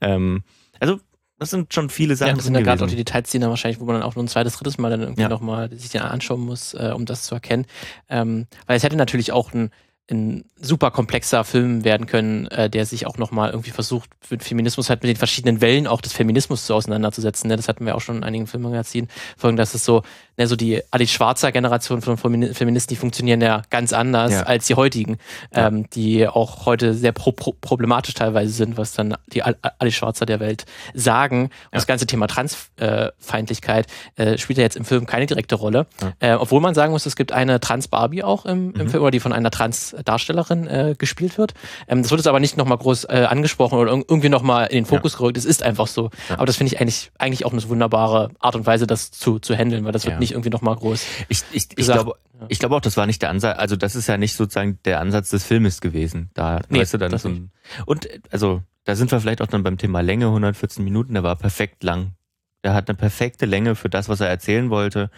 [0.00, 0.44] Ähm,
[0.78, 1.00] also
[1.38, 2.30] das sind schon viele Sachen.
[2.30, 4.28] Ja, das sind ja gerade auch die Detailszenen wahrscheinlich, wo man dann auch nur ein
[4.28, 5.28] zweites, drittes Mal dann irgendwie ja.
[5.28, 7.66] nochmal sich den anschauen muss, äh, um das zu erkennen.
[8.08, 9.70] Ähm, weil es hätte natürlich auch ein
[10.10, 14.88] ein super komplexer Film werden können, äh, der sich auch nochmal irgendwie versucht, mit Feminismus
[14.88, 17.48] halt mit den verschiedenen Wellen auch des Feminismus zu auseinanderzusetzen.
[17.48, 17.56] Ne?
[17.56, 19.10] Das hatten wir auch schon in einigen Filmmagazinen.
[19.36, 20.02] Folgen, dass es so,
[20.36, 24.42] ne, so die Alice Schwarzer Generation von Feministen, die funktionieren ja ganz anders ja.
[24.42, 25.18] als die heutigen,
[25.54, 25.68] ja.
[25.68, 30.26] ähm, die auch heute sehr pro pro problematisch teilweise sind, was dann die Alice Schwarzer
[30.26, 31.44] der Welt sagen.
[31.44, 31.68] Und ja.
[31.72, 35.86] das ganze Thema Transfeindlichkeit äh, spielt ja jetzt im Film keine direkte Rolle.
[36.20, 38.90] Äh, obwohl man sagen muss, es gibt eine Trans-Barbie auch im, im mhm.
[38.90, 41.54] Film, oder die von einer Trans- Darstellerin äh, gespielt wird.
[41.88, 44.86] Ähm, das wird jetzt aber nicht nochmal groß äh, angesprochen oder irgendwie nochmal in den
[44.86, 45.36] Fokus gerückt.
[45.36, 46.10] Es ist einfach so.
[46.28, 49.54] Aber das finde ich eigentlich, eigentlich auch eine wunderbare Art und Weise, das zu, zu
[49.54, 50.20] handeln, weil das wird ja.
[50.26, 51.06] Nicht irgendwie nochmal groß.
[51.28, 52.14] Ich, ich, ich glaube,
[52.48, 55.00] ich glaube auch, das war nicht der Ansatz, also das ist ja nicht sozusagen der
[55.00, 56.30] Ansatz des Filmes gewesen.
[56.34, 57.50] Da, nee, weißt du, dann so ein,
[57.86, 61.36] und also da sind wir vielleicht auch dann beim Thema Länge, 114 Minuten, der war
[61.36, 62.12] perfekt lang.
[62.64, 65.10] Der hat eine perfekte Länge für das, was er erzählen wollte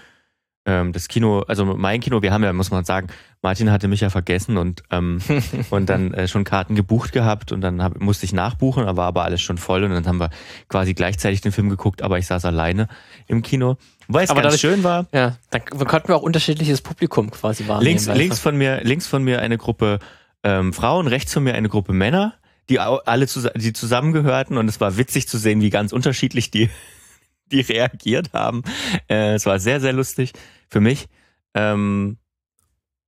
[0.69, 3.09] ähm, das Kino, also mein Kino, wir haben ja, muss man sagen,
[3.41, 5.19] Martin hatte mich ja vergessen und, ähm,
[5.71, 9.07] und dann äh, schon Karten gebucht gehabt und dann hab, musste ich nachbuchen, da war
[9.07, 10.29] aber alles schon voll und dann haben wir
[10.69, 12.89] quasi gleichzeitig den Film geguckt, aber ich saß alleine
[13.27, 13.79] im Kino.
[14.09, 15.07] Weil es aber ganz schön war.
[15.13, 17.87] Ja, dann konnten wir auch unterschiedliches Publikum quasi wahrnehmen.
[17.87, 20.01] Links, links von mir, links von mir eine Gruppe
[20.43, 22.35] ähm, Frauen, rechts von mir eine Gruppe Männer,
[22.69, 23.27] die alle
[23.57, 26.69] die zusammengehörten und es war witzig zu sehen, wie ganz unterschiedlich die
[27.51, 28.63] die reagiert haben.
[29.09, 30.35] Äh, es war sehr, sehr lustig
[30.69, 31.09] für mich.
[31.55, 32.19] Ähm,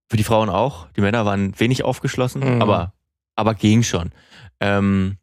[0.08, 0.88] für die Frauen auch.
[0.92, 2.62] Die Männer waren wenig aufgeschlossen, mhm.
[2.62, 2.92] aber,
[3.36, 4.10] aber ging schon.
[4.58, 5.18] Ähm,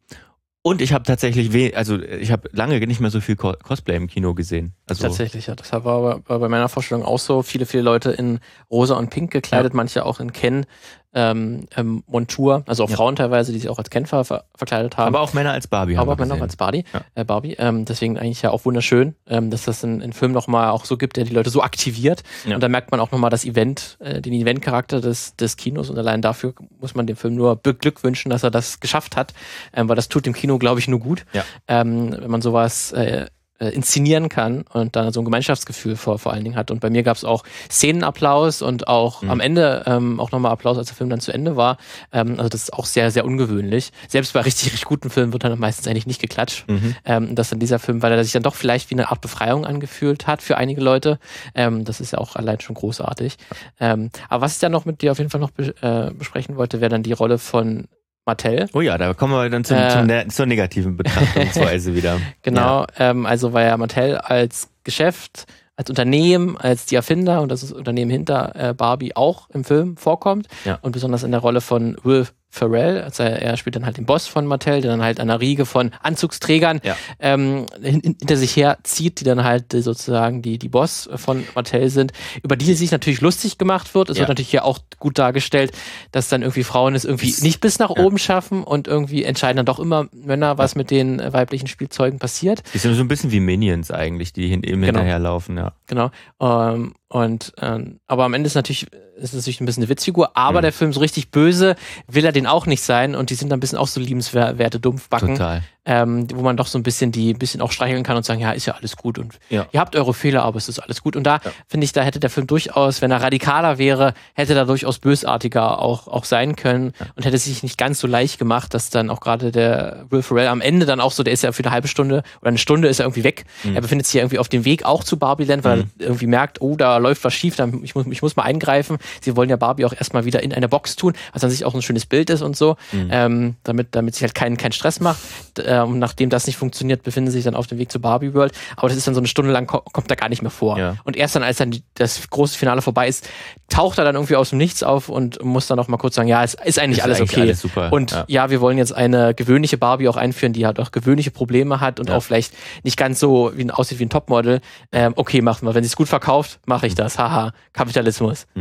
[0.62, 4.34] und ich habe tatsächlich, also ich habe lange nicht mehr so viel Cosplay im Kino
[4.34, 4.74] gesehen.
[4.90, 5.54] Also tatsächlich, ja.
[5.54, 7.42] Das war, war bei meiner Vorstellung auch so.
[7.42, 9.76] Viele, viele Leute in rosa und pink gekleidet, ja.
[9.76, 10.66] manche auch in Ken
[11.14, 12.96] ähm, ähm, Montur, also auch ja.
[12.96, 15.08] Frauen teilweise, die sich auch als Ken ver verkleidet haben.
[15.08, 15.96] Aber auch Männer als Barbie.
[15.96, 16.84] Aber auch Männer auch als Barbie.
[16.92, 17.00] Ja.
[17.14, 17.54] Äh, Barbie.
[17.58, 20.98] Ähm, deswegen eigentlich ja auch wunderschön, ähm, dass das in, in Film nochmal auch so
[20.98, 22.22] gibt, der die Leute so aktiviert.
[22.46, 22.54] Ja.
[22.54, 25.88] Und da merkt man auch nochmal das Event, äh, den Eventcharakter des, des Kinos.
[25.88, 29.32] Und allein dafür muss man dem Film nur beglückwünschen, dass er das geschafft hat,
[29.72, 31.24] ähm, weil das tut dem Kino, glaube ich, nur gut.
[31.32, 31.44] Ja.
[31.68, 33.26] Ähm, wenn man sowas äh,
[33.58, 36.70] äh, inszenieren kann und dann so ein Gemeinschaftsgefühl vor, vor allen Dingen hat.
[36.70, 39.30] Und bei mir gab es auch Szenenapplaus und auch mhm.
[39.30, 41.78] am Ende ähm, auch nochmal Applaus, als der Film dann zu Ende war.
[42.12, 43.90] Ähm, also das ist auch sehr, sehr ungewöhnlich.
[44.08, 46.68] Selbst bei richtig, richtig guten Filmen wird dann meistens eigentlich nicht geklatscht.
[46.68, 46.96] Mhm.
[47.04, 49.64] Ähm, dass dann dieser Film, weil er sich dann doch vielleicht wie eine Art Befreiung
[49.64, 51.18] angefühlt hat für einige Leute.
[51.54, 53.36] Ähm, das ist ja auch allein schon großartig.
[53.80, 56.56] Ähm, aber was ich dann noch mit dir auf jeden Fall noch be äh, besprechen
[56.56, 57.88] wollte, wäre dann die Rolle von
[58.28, 58.68] Mattel.
[58.74, 62.20] Oh ja, da kommen wir dann zum, äh, zum ne zur negativen Betrachtungsweise wieder.
[62.42, 63.10] Genau, ja.
[63.10, 68.10] ähm, also weil ja Mattel als Geschäft, als Unternehmen, als die Erfinder und das Unternehmen
[68.10, 70.78] hinter äh, Barbie auch im Film vorkommt ja.
[70.82, 74.26] und besonders in der Rolle von Will Pharrell, also er spielt dann halt den Boss
[74.26, 76.96] von Mattel, der dann halt einer Riege von Anzugsträgern ja.
[77.20, 82.56] ähm, hinter sich herzieht, die dann halt sozusagen die, die Boss von Mattel sind, über
[82.56, 84.08] die sich natürlich lustig gemacht wird.
[84.08, 84.22] Es ja.
[84.22, 85.72] wird natürlich hier auch gut dargestellt,
[86.10, 88.02] dass dann irgendwie Frauen es irgendwie nicht bis nach ja.
[88.02, 92.62] oben schaffen und irgendwie entscheiden dann doch immer Männer, was mit den weiblichen Spielzeugen passiert.
[92.72, 94.86] Die sind so ein bisschen wie Minions eigentlich, die eben genau.
[94.86, 95.72] hinterherlaufen, ja.
[95.88, 96.10] Genau.
[96.40, 100.60] Ähm, und ähm, aber am Ende ist natürlich ist natürlich ein bisschen eine Witzfigur, aber
[100.60, 100.62] mhm.
[100.62, 101.74] der Film so richtig böse
[102.06, 104.78] will er den auch nicht sein und die sind dann ein bisschen auch so liebenswerte
[104.78, 105.30] Dumpfbacken.
[105.30, 108.22] Total ähm, wo man doch so ein bisschen die ein bisschen auch streicheln kann und
[108.22, 109.66] sagen, ja, ist ja alles gut und ja.
[109.72, 111.16] ihr habt eure Fehler, aber es ist alles gut.
[111.16, 111.50] Und da ja.
[111.66, 115.80] finde ich, da hätte der Film durchaus, wenn er radikaler wäre, hätte er durchaus bösartiger
[115.80, 117.06] auch, auch sein können ja.
[117.16, 120.48] und hätte sich nicht ganz so leicht gemacht, dass dann auch gerade der Will Ferrell
[120.48, 122.88] am Ende dann auch so, der ist ja für eine halbe Stunde oder eine Stunde
[122.88, 123.46] ist er irgendwie weg.
[123.64, 123.74] Mhm.
[123.74, 125.90] Er befindet sich ja irgendwie auf dem Weg auch zu Barbie Land, weil mhm.
[125.98, 128.98] er irgendwie merkt, oh, da läuft was schief, dann, ich, muss, ich muss mal eingreifen.
[129.22, 131.74] Sie wollen ja Barbie auch erstmal wieder in eine Box tun, was an sich auch
[131.74, 133.08] ein schönes Bild ist und so, mhm.
[133.10, 135.18] ähm, damit, damit sich halt keinen kein Stress macht.
[135.58, 138.34] Äh, und nachdem das nicht funktioniert, befinden sie sich dann auf dem Weg zur Barbie
[138.34, 138.52] World.
[138.76, 140.78] Aber das ist dann so eine Stunde lang, ko kommt da gar nicht mehr vor.
[140.78, 140.96] Ja.
[141.04, 143.28] Und erst dann, als dann das große Finale vorbei ist,
[143.68, 146.28] taucht er dann irgendwie aus dem Nichts auf und muss dann noch mal kurz sagen,
[146.28, 147.40] ja, es ist eigentlich Ist alles eigentlich okay.
[147.42, 148.24] alles super, Und ja.
[148.28, 148.50] ja.
[148.50, 152.08] wir wollen jetzt eine gewöhnliche Barbie auch einführen, die halt auch gewöhnliche Probleme hat und
[152.08, 152.16] Ja.
[152.16, 154.60] auch vielleicht nicht ganz so wie, aussieht wie ein Topmodel.
[154.92, 155.74] Ähm, okay, machen wir.
[155.74, 157.18] Wenn sie es gut verkauft, mache ich das.
[157.18, 158.46] Haha, Kapitalismus.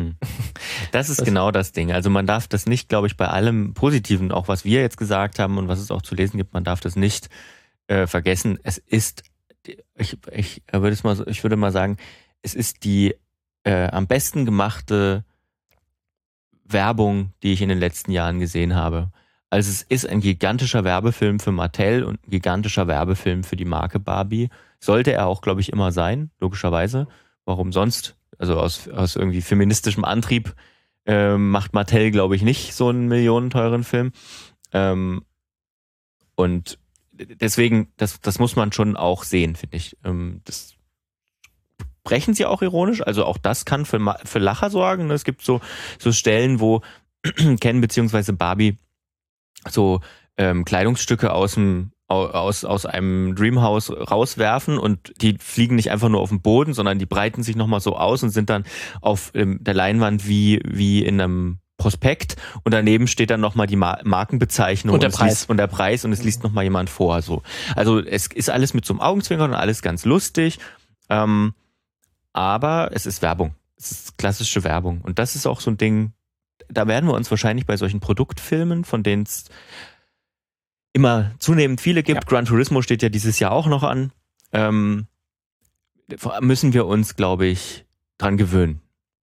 [0.91, 1.91] Das ist Das- genau das Ding.
[1.91, 5.39] Also man darf das nicht, glaube ich, bei allem Positiven, auch was wir jetzt gesagt
[5.39, 7.29] haben und was es auch zu lesen gibt, man darf das nicht
[7.87, 8.59] äh, vergessen.
[8.63, 9.23] Es ist,
[9.95, 11.97] ich, ich würde es mal, ich würde mal sagen,
[12.41, 13.15] es ist die
[13.63, 15.23] äh, am besten gemachte
[16.63, 19.11] Werbung, die ich in den letzten Jahren gesehen habe.
[19.49, 23.99] Also es ist ein gigantischer Werbefilm für Mattel und ein gigantischer Werbefilm für die Marke
[23.99, 24.49] Barbie.
[24.79, 27.07] Sollte er auch, glaube ich, immer sein, logischerweise.
[27.45, 28.17] Warum sonst?
[28.37, 30.53] Also aus, aus irgendwie feministischem Antrieb
[31.05, 34.11] ähm, macht Mattel, glaube ich, nicht so einen millionenteuren Film.
[34.73, 35.23] Ähm,
[36.35, 36.77] und
[37.17, 39.97] deswegen, das, das muss man schon auch sehen, finde ich.
[40.03, 40.75] Ähm, das
[42.03, 45.07] brechen sie auch ironisch, also auch das kann für, für Lacher sorgen.
[45.07, 45.13] ne?
[45.13, 45.59] Es gibt so,
[45.99, 46.81] so Stellen, wo
[47.59, 48.77] Ken beziehungsweise Barbie
[49.69, 49.99] so
[50.37, 56.07] ähm, Kleidungsstücke aus dem au- aus, aus einem Dreamhouse rauswerfen und die fliegen nicht einfach
[56.07, 58.63] nur auf den Boden, sondern die breiten sich nochmal so aus und sind dann
[59.01, 63.75] auf ähm, der Leinwand wie, wie in einem Prospekt und daneben steht dann nochmal die
[63.75, 65.29] Mar Markenbezeichnung Und der Preis.
[65.29, 67.21] Liest, und der Preis und es liest nochmal jemand vor.
[67.21, 67.43] So.
[67.75, 70.59] Also es ist alles mit so einem Augenzwinkern und alles ganz lustig,
[71.09, 71.53] ähm,
[72.33, 73.55] aber es ist Werbung.
[73.77, 76.13] Es ist klassische Werbung und das ist auch so ein Ding,
[76.67, 79.45] da werden wir uns wahrscheinlich bei solchen Produktfilmen, von denen es
[80.93, 84.11] immer zunehmend viele gibt, Gran Turismo steht ja dieses Jahr auch noch an,
[84.51, 85.05] ähm,
[86.41, 87.85] müssen wir uns, glaube ich,
[88.17, 88.81] dran gewöhnen.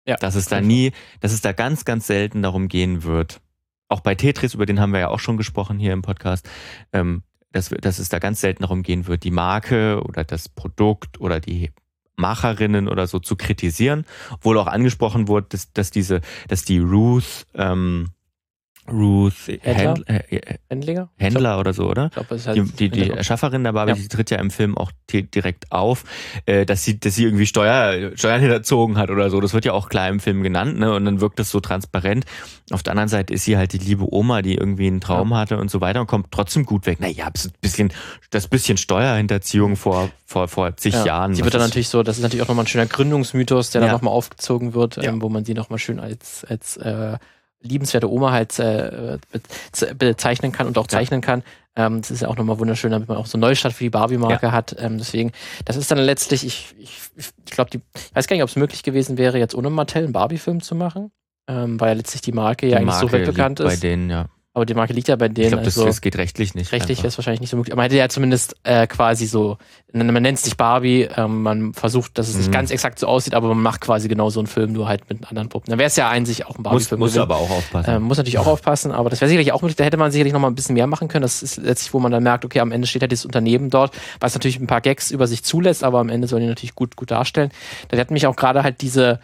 [0.07, 3.41] Ja, dass es da nie, dass es da ganz, ganz selten darum gehen wird.
[3.87, 6.49] Auch bei Tetris, über den haben wir ja auch schon gesprochen hier im Podcast,
[6.93, 10.49] ähm, dass, wir- dass es da ganz selten darum gehen wird, die Marke oder das
[10.49, 11.71] Produkt oder die
[12.15, 17.45] Macherinnen oder so zu kritisieren, obwohl auch angesprochen wurde, dass, dass diese, dass die Ruth,
[17.55, 18.09] ähm,
[18.91, 19.73] Ruth Händler?
[20.05, 21.09] Händler, äh, äh, Händler?
[21.17, 22.09] Händler oder so, oder?
[22.15, 23.09] Ich ist halt Die, die, die.
[23.09, 23.95] Erschafferin der Barbie, Ja.
[23.97, 26.03] die tritt ja im Film auch di- direkt auf,
[26.45, 29.39] äh, dass sie, dass sie irgendwie Steuer, Steuern hinterzogen hat oder so.
[29.41, 30.93] Das wird ja auch klar im Film genannt, ne?
[30.93, 32.25] Und dann wirkt das so transparent.
[32.71, 35.57] Auf der anderen Seite ist sie halt die liebe Oma, die irgendwie einen Traum hatte
[35.57, 36.99] und so weiter und kommt trotzdem gut weg.
[36.99, 37.91] Naja, das bisschen,
[38.29, 41.05] das bisschen Steuerhinterziehung vor, vor, vor zig Ja.
[41.05, 41.35] Jahren.
[41.35, 43.89] Sie wird dann natürlich so, das ist natürlich auch nochmal ein schöner Gründungsmythos, der dann
[43.89, 43.93] Ja.
[43.93, 45.03] nochmal aufgezogen wird, Ja.
[45.11, 47.17] ähm, wo man sie nochmal schön als, als äh,
[47.61, 50.89] liebenswerte Oma halt äh, be- bezeichnen kann und auch Ja.
[50.89, 51.43] zeichnen kann.
[51.75, 53.89] Ähm, das ist ja auch nochmal wunderschön, damit man auch so einen Neustart für die
[53.89, 54.75] Barbie-Marke hat.
[54.77, 55.31] Ähm, deswegen,
[55.65, 58.83] das ist dann letztlich, ich, ich, ich glaube, ich weiß gar nicht, ob es möglich
[58.83, 61.11] gewesen wäre, jetzt ohne Mattel einen Barbie-Film zu machen.
[61.47, 63.83] Ähm, weil ja letztlich die Marke ja die eigentlich so Marke weltbekannt liegt bei ist.
[63.83, 64.25] denen, ja.
[64.53, 65.45] Aber die Marke liegt ja bei denen.
[65.45, 66.73] Ich glaube, das, also, das geht rechtlich nicht.
[66.73, 67.71] Rechtlich wäre es wahrscheinlich nicht so möglich.
[67.71, 69.57] Aber man hätte ja zumindest äh, quasi so,
[69.93, 72.51] man nennt es nicht Barbie, ähm, man versucht, dass es nicht Mhm.
[72.51, 75.25] ganz exakt so aussieht, aber man macht quasi genau so einen Film, nur halt mit
[75.29, 75.69] anderen Puppen.
[75.69, 76.99] Dann wäre es ja sich auch ein Muss, Barbie-Film.
[76.99, 77.21] muss gewesen.
[77.21, 77.91] aber auch aufpassen.
[77.95, 79.77] Ähm, muss natürlich auch aufpassen, aber das wäre sicherlich auch möglich.
[79.77, 81.21] Da hätte man sicherlich noch mal ein bisschen mehr machen können.
[81.23, 83.95] Das ist letztlich, wo man dann merkt, okay, am Ende steht halt dieses Unternehmen dort,
[84.19, 86.97] was natürlich ein paar Gags über sich zulässt, aber am Ende sollen die natürlich gut,
[86.97, 87.51] gut darstellen.
[87.87, 89.21] Da hat mich auch gerade halt diese,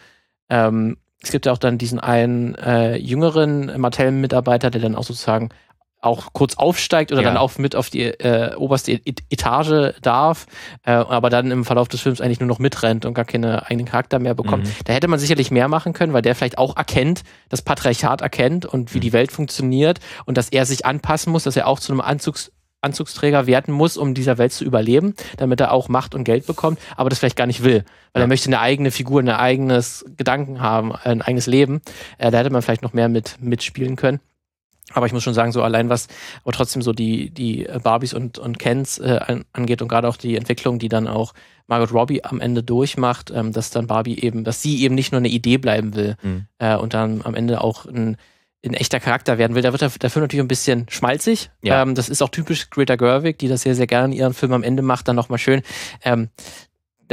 [0.48, 5.48] ähm, es gibt ja auch dann diesen einen äh, jüngeren Mattel-Mitarbeiter, der dann auch sozusagen
[6.00, 7.28] auch kurz aufsteigt oder Ja.
[7.28, 10.46] dann auch mit auf die äh, oberste E- Etage darf,
[10.86, 13.86] äh, aber dann im Verlauf des Films eigentlich nur noch mitrennt und gar keinen eigenen
[13.86, 14.66] Charakter mehr bekommt.
[14.66, 14.72] Mhm.
[14.84, 18.64] Da hätte man sicherlich mehr machen können, weil der vielleicht auch erkennt, das Patriarchat erkennt
[18.64, 19.02] und wie Mhm.
[19.02, 22.52] die Welt funktioniert und dass er sich anpassen muss, dass er auch zu einem Anzugs
[22.80, 26.78] Anzugsträger werden muss, um dieser Welt zu überleben, damit er auch Macht und Geld bekommt,
[26.96, 28.26] aber das vielleicht gar nicht will, weil Ja.
[28.26, 31.80] er möchte eine eigene Figur, ein eigenes Gedanken haben, ein eigenes Leben.
[32.18, 34.20] Äh, da hätte man vielleicht noch mehr mit mitspielen können.
[34.94, 36.08] Aber ich muss schon sagen, so allein was,
[36.44, 40.16] aber trotzdem so die, die Barbies und, und Kens äh, an, angeht und gerade auch
[40.16, 41.34] die Entwicklung, die dann auch
[41.66, 45.18] Margot Robbie am Ende durchmacht, ähm, dass dann Barbie eben, dass sie eben nicht nur
[45.18, 46.46] eine Idee bleiben will Mhm.
[46.58, 48.16] äh, und dann am Ende auch ein,
[48.64, 49.62] ein echter Charakter werden will.
[49.62, 51.50] Da wird er dafür natürlich ein bisschen schmalzig.
[51.62, 51.82] Ja.
[51.82, 54.54] Ähm, das ist auch typisch Greta Gerwig, die das sehr, sehr gerne in ihren Filmen
[54.54, 55.62] am Ende macht, dann nochmal schön.
[56.02, 56.28] Ähm,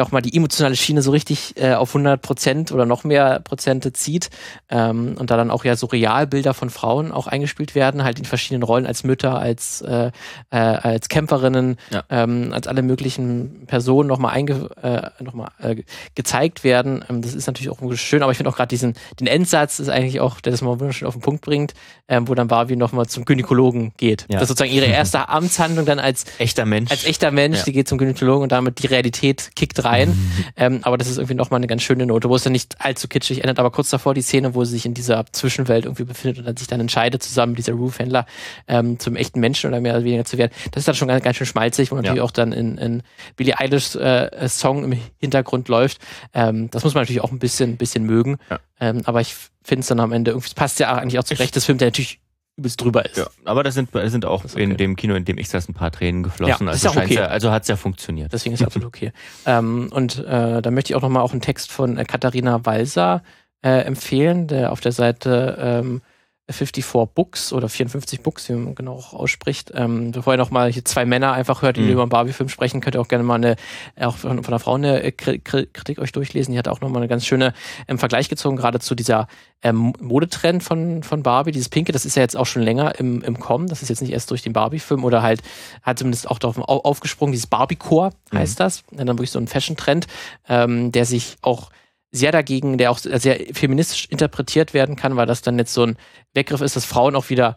[0.03, 3.93] auch mal die emotionale Schiene so richtig äh, auf 100 Prozent oder noch mehr Prozente
[3.93, 4.29] zieht
[4.69, 8.25] ähm, und da dann auch ja so Realbilder von Frauen auch eingespielt werden, halt in
[8.25, 10.11] verschiedenen Rollen als Mütter, als äh,
[10.51, 12.03] äh, als Kämpferinnen, Ja.
[12.09, 15.83] ähm, als alle möglichen Personen nochmal einge äh, noch mal, äh,
[16.15, 17.03] gezeigt werden.
[17.09, 19.89] Ähm, das ist natürlich auch schön, aber ich finde auch gerade diesen den Endsatz ist
[19.89, 21.73] eigentlich auch, der das mal wunderschön auf den Punkt bringt,
[22.07, 24.21] ähm, wo dann Barbie nochmal zum Gynäkologen geht.
[24.29, 24.35] Ja.
[24.39, 26.91] Das ist sozusagen ihre erste Amtshandlung dann als Echter Mensch.
[26.91, 27.63] als echter Mensch, Ja.
[27.65, 30.17] die geht zum Gynäkologen und damit die Realität kickt rein.
[30.57, 33.07] ähm, aber das ist irgendwie nochmal eine ganz schöne Note, wo es dann nicht allzu
[33.07, 36.39] kitschig endet, aber kurz davor die Szene, wo sie sich in dieser Zwischenwelt irgendwie befindet
[36.39, 38.25] und dann sich dann entscheidet, zusammen mit dieser Roof-Händler
[38.67, 40.51] ähm, zum echten Menschen oder mehr oder weniger zu werden.
[40.71, 42.23] Das ist dann schon ganz, ganz schön schmalzig, wo natürlich ja.
[42.23, 43.03] auch dann in, in
[43.35, 45.99] Billie Eilish äh, Song im Hintergrund läuft.
[46.33, 48.37] Ähm, das muss man natürlich auch ein bisschen, bisschen mögen.
[48.49, 48.59] Ja.
[48.79, 51.55] Ähm, aber ich finde es dann am Ende irgendwie, es passt ja eigentlich auch zurecht,
[51.55, 52.19] das Film, der natürlich
[52.57, 53.17] übelst drüber ist.
[53.17, 54.63] Ja, aber da sind, da sind auch okay.
[54.63, 56.67] in dem Kino, in dem ich saß, ein paar Tränen geflossen.
[56.67, 57.13] Ja, also ja okay.
[57.13, 58.31] ja, also hat es ja funktioniert.
[58.31, 59.11] Deswegen ist es absolut okay.
[59.45, 63.23] ähm, und äh, da möchte ich auch nochmal auch einen Text von äh, Katharina Walser
[63.61, 66.01] äh, empfehlen, der auf der Seite ähm,
[66.49, 69.71] 54 Books oder 54 Books, wie man genau auch ausspricht.
[69.73, 71.89] Ähm, bevor ihr nochmal hier zwei Männer einfach hört, die mhm.
[71.89, 73.55] über einen Barbie-Film sprechen, könnt ihr auch gerne mal eine,
[73.99, 76.51] auch von, von einer Frau eine äh, Kritik euch durchlesen.
[76.51, 77.53] Die hat auch nochmal eine ganz schöne
[77.87, 79.27] ähm, Vergleich gezogen, gerade zu dieser
[79.63, 81.51] ähm, Modetrend von, von Barbie.
[81.51, 83.67] Dieses Pinke, das ist ja jetzt auch schon länger im, im Kommen.
[83.67, 85.41] Das ist jetzt nicht erst durch den Barbie-Film oder halt
[85.81, 87.31] hat zumindest auch darauf aufgesprungen.
[87.31, 88.63] Dieses Barbie-Core heißt mhm.
[88.63, 88.83] das.
[88.91, 90.05] Und dann wirklich so ein Fashion-Trend,
[90.47, 91.71] ähm, der sich auch
[92.15, 95.97] sehr dagegen, der auch sehr feministisch interpretiert werden kann, weil das dann jetzt so ein
[96.33, 97.55] Weggriff ist, dass Frauen auch wieder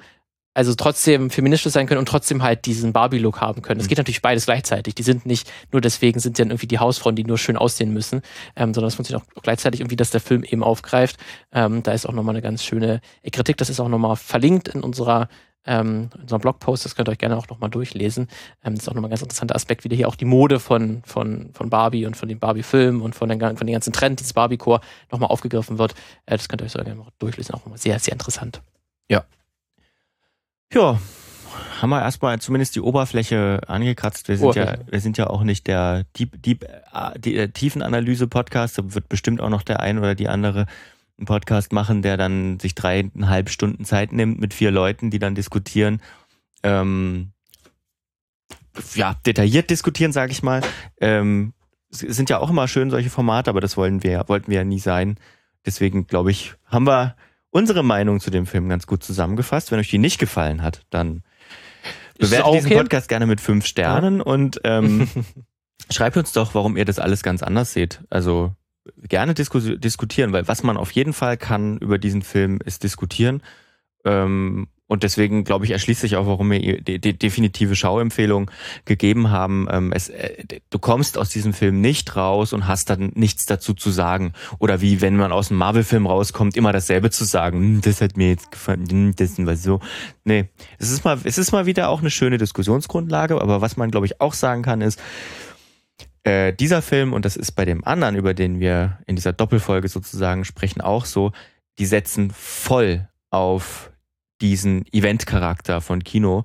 [0.59, 3.79] also trotzdem feministisch sein können und trotzdem halt diesen Barbie-Look haben können.
[3.79, 3.91] Es mhm.
[3.91, 4.97] geht natürlich beides gleichzeitig.
[4.97, 8.23] Die sind nicht nur deswegen sind dann irgendwie die Hausfrauen, die nur schön aussehen müssen,
[8.57, 11.17] ähm, sondern es funktioniert auch gleichzeitig irgendwie, dass der Film eben aufgreift.
[11.53, 13.57] Ähm, da ist auch nochmal eine ganz schöne Kritik.
[13.59, 15.29] Das ist auch nochmal verlinkt in unserer
[15.69, 18.29] ähm, in unserem Blogpost, das könnt ihr euch gerne auch nochmal durchlesen.
[18.65, 21.03] Ähm, das ist auch nochmal ein ganz interessanter Aspekt, wie hier auch die Mode von,
[21.05, 24.33] von, von Barbie und von dem Barbie-Film und von den, von den ganzen Trend, dieses
[24.33, 24.81] Barbie-Core
[25.13, 25.95] nochmal aufgegriffen wird.
[26.27, 28.63] Äh, das könnt ihr euch so gerne mal durchlesen, auch nochmal sehr, sehr interessant.
[29.09, 29.25] Ja.
[30.73, 30.99] Ja,
[31.81, 34.29] haben wir erstmal zumindest die Oberfläche angekratzt.
[34.29, 34.85] Wir sind, Oberfläche.
[34.87, 38.79] ja, wir sind ja auch nicht der Deep, Deep, äh, die, äh, Tiefenanalyse-Podcast.
[38.79, 40.67] Da wird bestimmt auch noch der ein oder die andere
[41.19, 45.35] einen Podcast machen, der dann sich dreieinhalb Stunden Zeit nimmt mit vier Leuten, die dann
[45.35, 46.01] diskutieren.
[46.63, 47.33] Ähm,
[48.95, 50.63] ja, detailliert diskutieren, sage ich mal.
[51.01, 51.53] Ähm,
[51.91, 54.79] sind ja auch immer schön solche Formate, aber das wollen wir, wollten wir ja nie
[54.79, 55.19] sein.
[55.67, 57.17] Deswegen glaube ich, haben wir
[57.51, 59.73] unsere Meinung zu dem Film ganz gut zusammengefasst.
[59.73, 61.23] Wenn euch die nicht gefallen hat, dann
[62.19, 62.57] bewertet okay.
[62.59, 64.25] diesen Podcast gerne mit fünf Sternen ja.
[64.25, 65.09] und ähm,
[65.91, 68.03] schreibt uns doch, warum ihr das alles ganz anders seht.
[68.11, 68.55] Also
[69.09, 73.43] gerne disku diskutieren, weil was man auf jeden Fall kann über diesen Film ist diskutieren.
[74.05, 78.51] Ähm, und deswegen, glaube ich, erschließt sich auch, warum wir die, die definitive Schauempfehlung
[78.87, 79.69] gegeben haben.
[79.71, 83.75] Ähm, es, äh, du kommst aus diesem Film nicht raus und hast dann nichts dazu
[83.75, 84.33] zu sagen.
[84.59, 87.59] Oder wie wenn man aus einem Marvel-Film rauskommt, immer dasselbe zu sagen.
[87.59, 89.81] Hm, das hat mir jetzt gefallen, hm, das war so.
[90.25, 90.49] Nee,
[90.79, 93.39] es ist mal, es ist mal wieder auch eine schöne Diskussionsgrundlage.
[93.43, 94.99] Aber was man, glaube ich, auch sagen kann, ist,
[96.29, 99.89] äh, dieser Film, und das ist bei dem anderen, über den wir in dieser Doppelfolge
[99.89, 101.33] sozusagen sprechen, auch so,
[101.79, 103.91] die setzen voll auf
[104.43, 106.45] diesen Event-Charakter von Kino,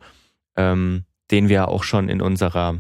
[0.56, 2.80] ähm, den wir auch schon in unserer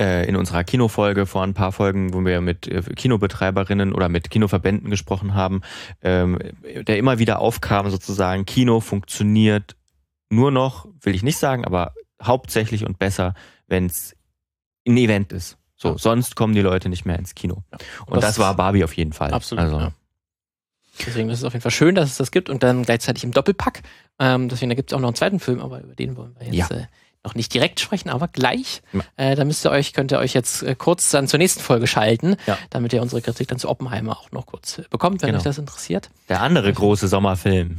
[0.00, 4.30] äh, in unserer Kinofolge vor ein paar Folgen, wo wir mit äh, Kinobetreiberinnen oder mit
[4.30, 5.62] Kinoverbänden gesprochen haben,
[6.02, 9.74] ähm, der immer wieder aufkam, sozusagen, Kino funktioniert
[10.30, 13.34] nur noch, will ich nicht sagen, aber hauptsächlich und besser,
[13.66, 14.14] wenn es
[14.86, 15.58] ein Event ist.
[15.78, 15.98] So, ja.
[15.98, 17.62] sonst kommen die Leute nicht mehr ins Kino.
[17.72, 17.78] Ja.
[18.00, 19.32] Und, und das, das, war Barbie auf jeden Fall.
[19.32, 19.64] Absolut.
[19.64, 19.78] Also.
[19.78, 19.92] Ja.
[21.06, 23.30] Deswegen ist es auf jeden Fall schön, dass es das gibt und dann gleichzeitig im
[23.30, 23.82] Doppelpack.
[24.18, 26.52] Ähm, deswegen, da gibt es auch noch einen zweiten Film, aber über den wollen wir
[26.52, 26.86] jetzt äh,
[27.24, 28.82] noch nicht direkt sprechen, aber gleich.
[29.16, 31.86] Äh, da müsst ihr euch, könnt ihr euch jetzt äh, kurz dann zur nächsten Folge
[31.86, 32.36] schalten,
[32.70, 35.38] damit ihr unsere Kritik dann zu Oppenheimer auch noch kurz äh, bekommt, wenn genau.
[35.38, 36.10] euch das interessiert.
[36.28, 37.78] Der andere große Sommerfilm.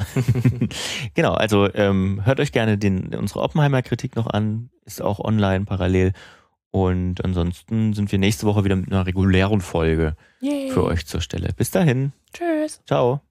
[1.13, 6.13] genau, also ähm, hört euch gerne den, unsere Oppenheimer-Kritik noch an, ist auch online parallel.
[6.71, 10.71] Und ansonsten sind wir nächste Woche wieder mit einer regulären Folge Yay.
[10.71, 11.49] für euch zur Stelle.
[11.55, 12.13] Bis dahin.
[12.33, 12.81] Tschüss.
[12.85, 13.21] Ciao.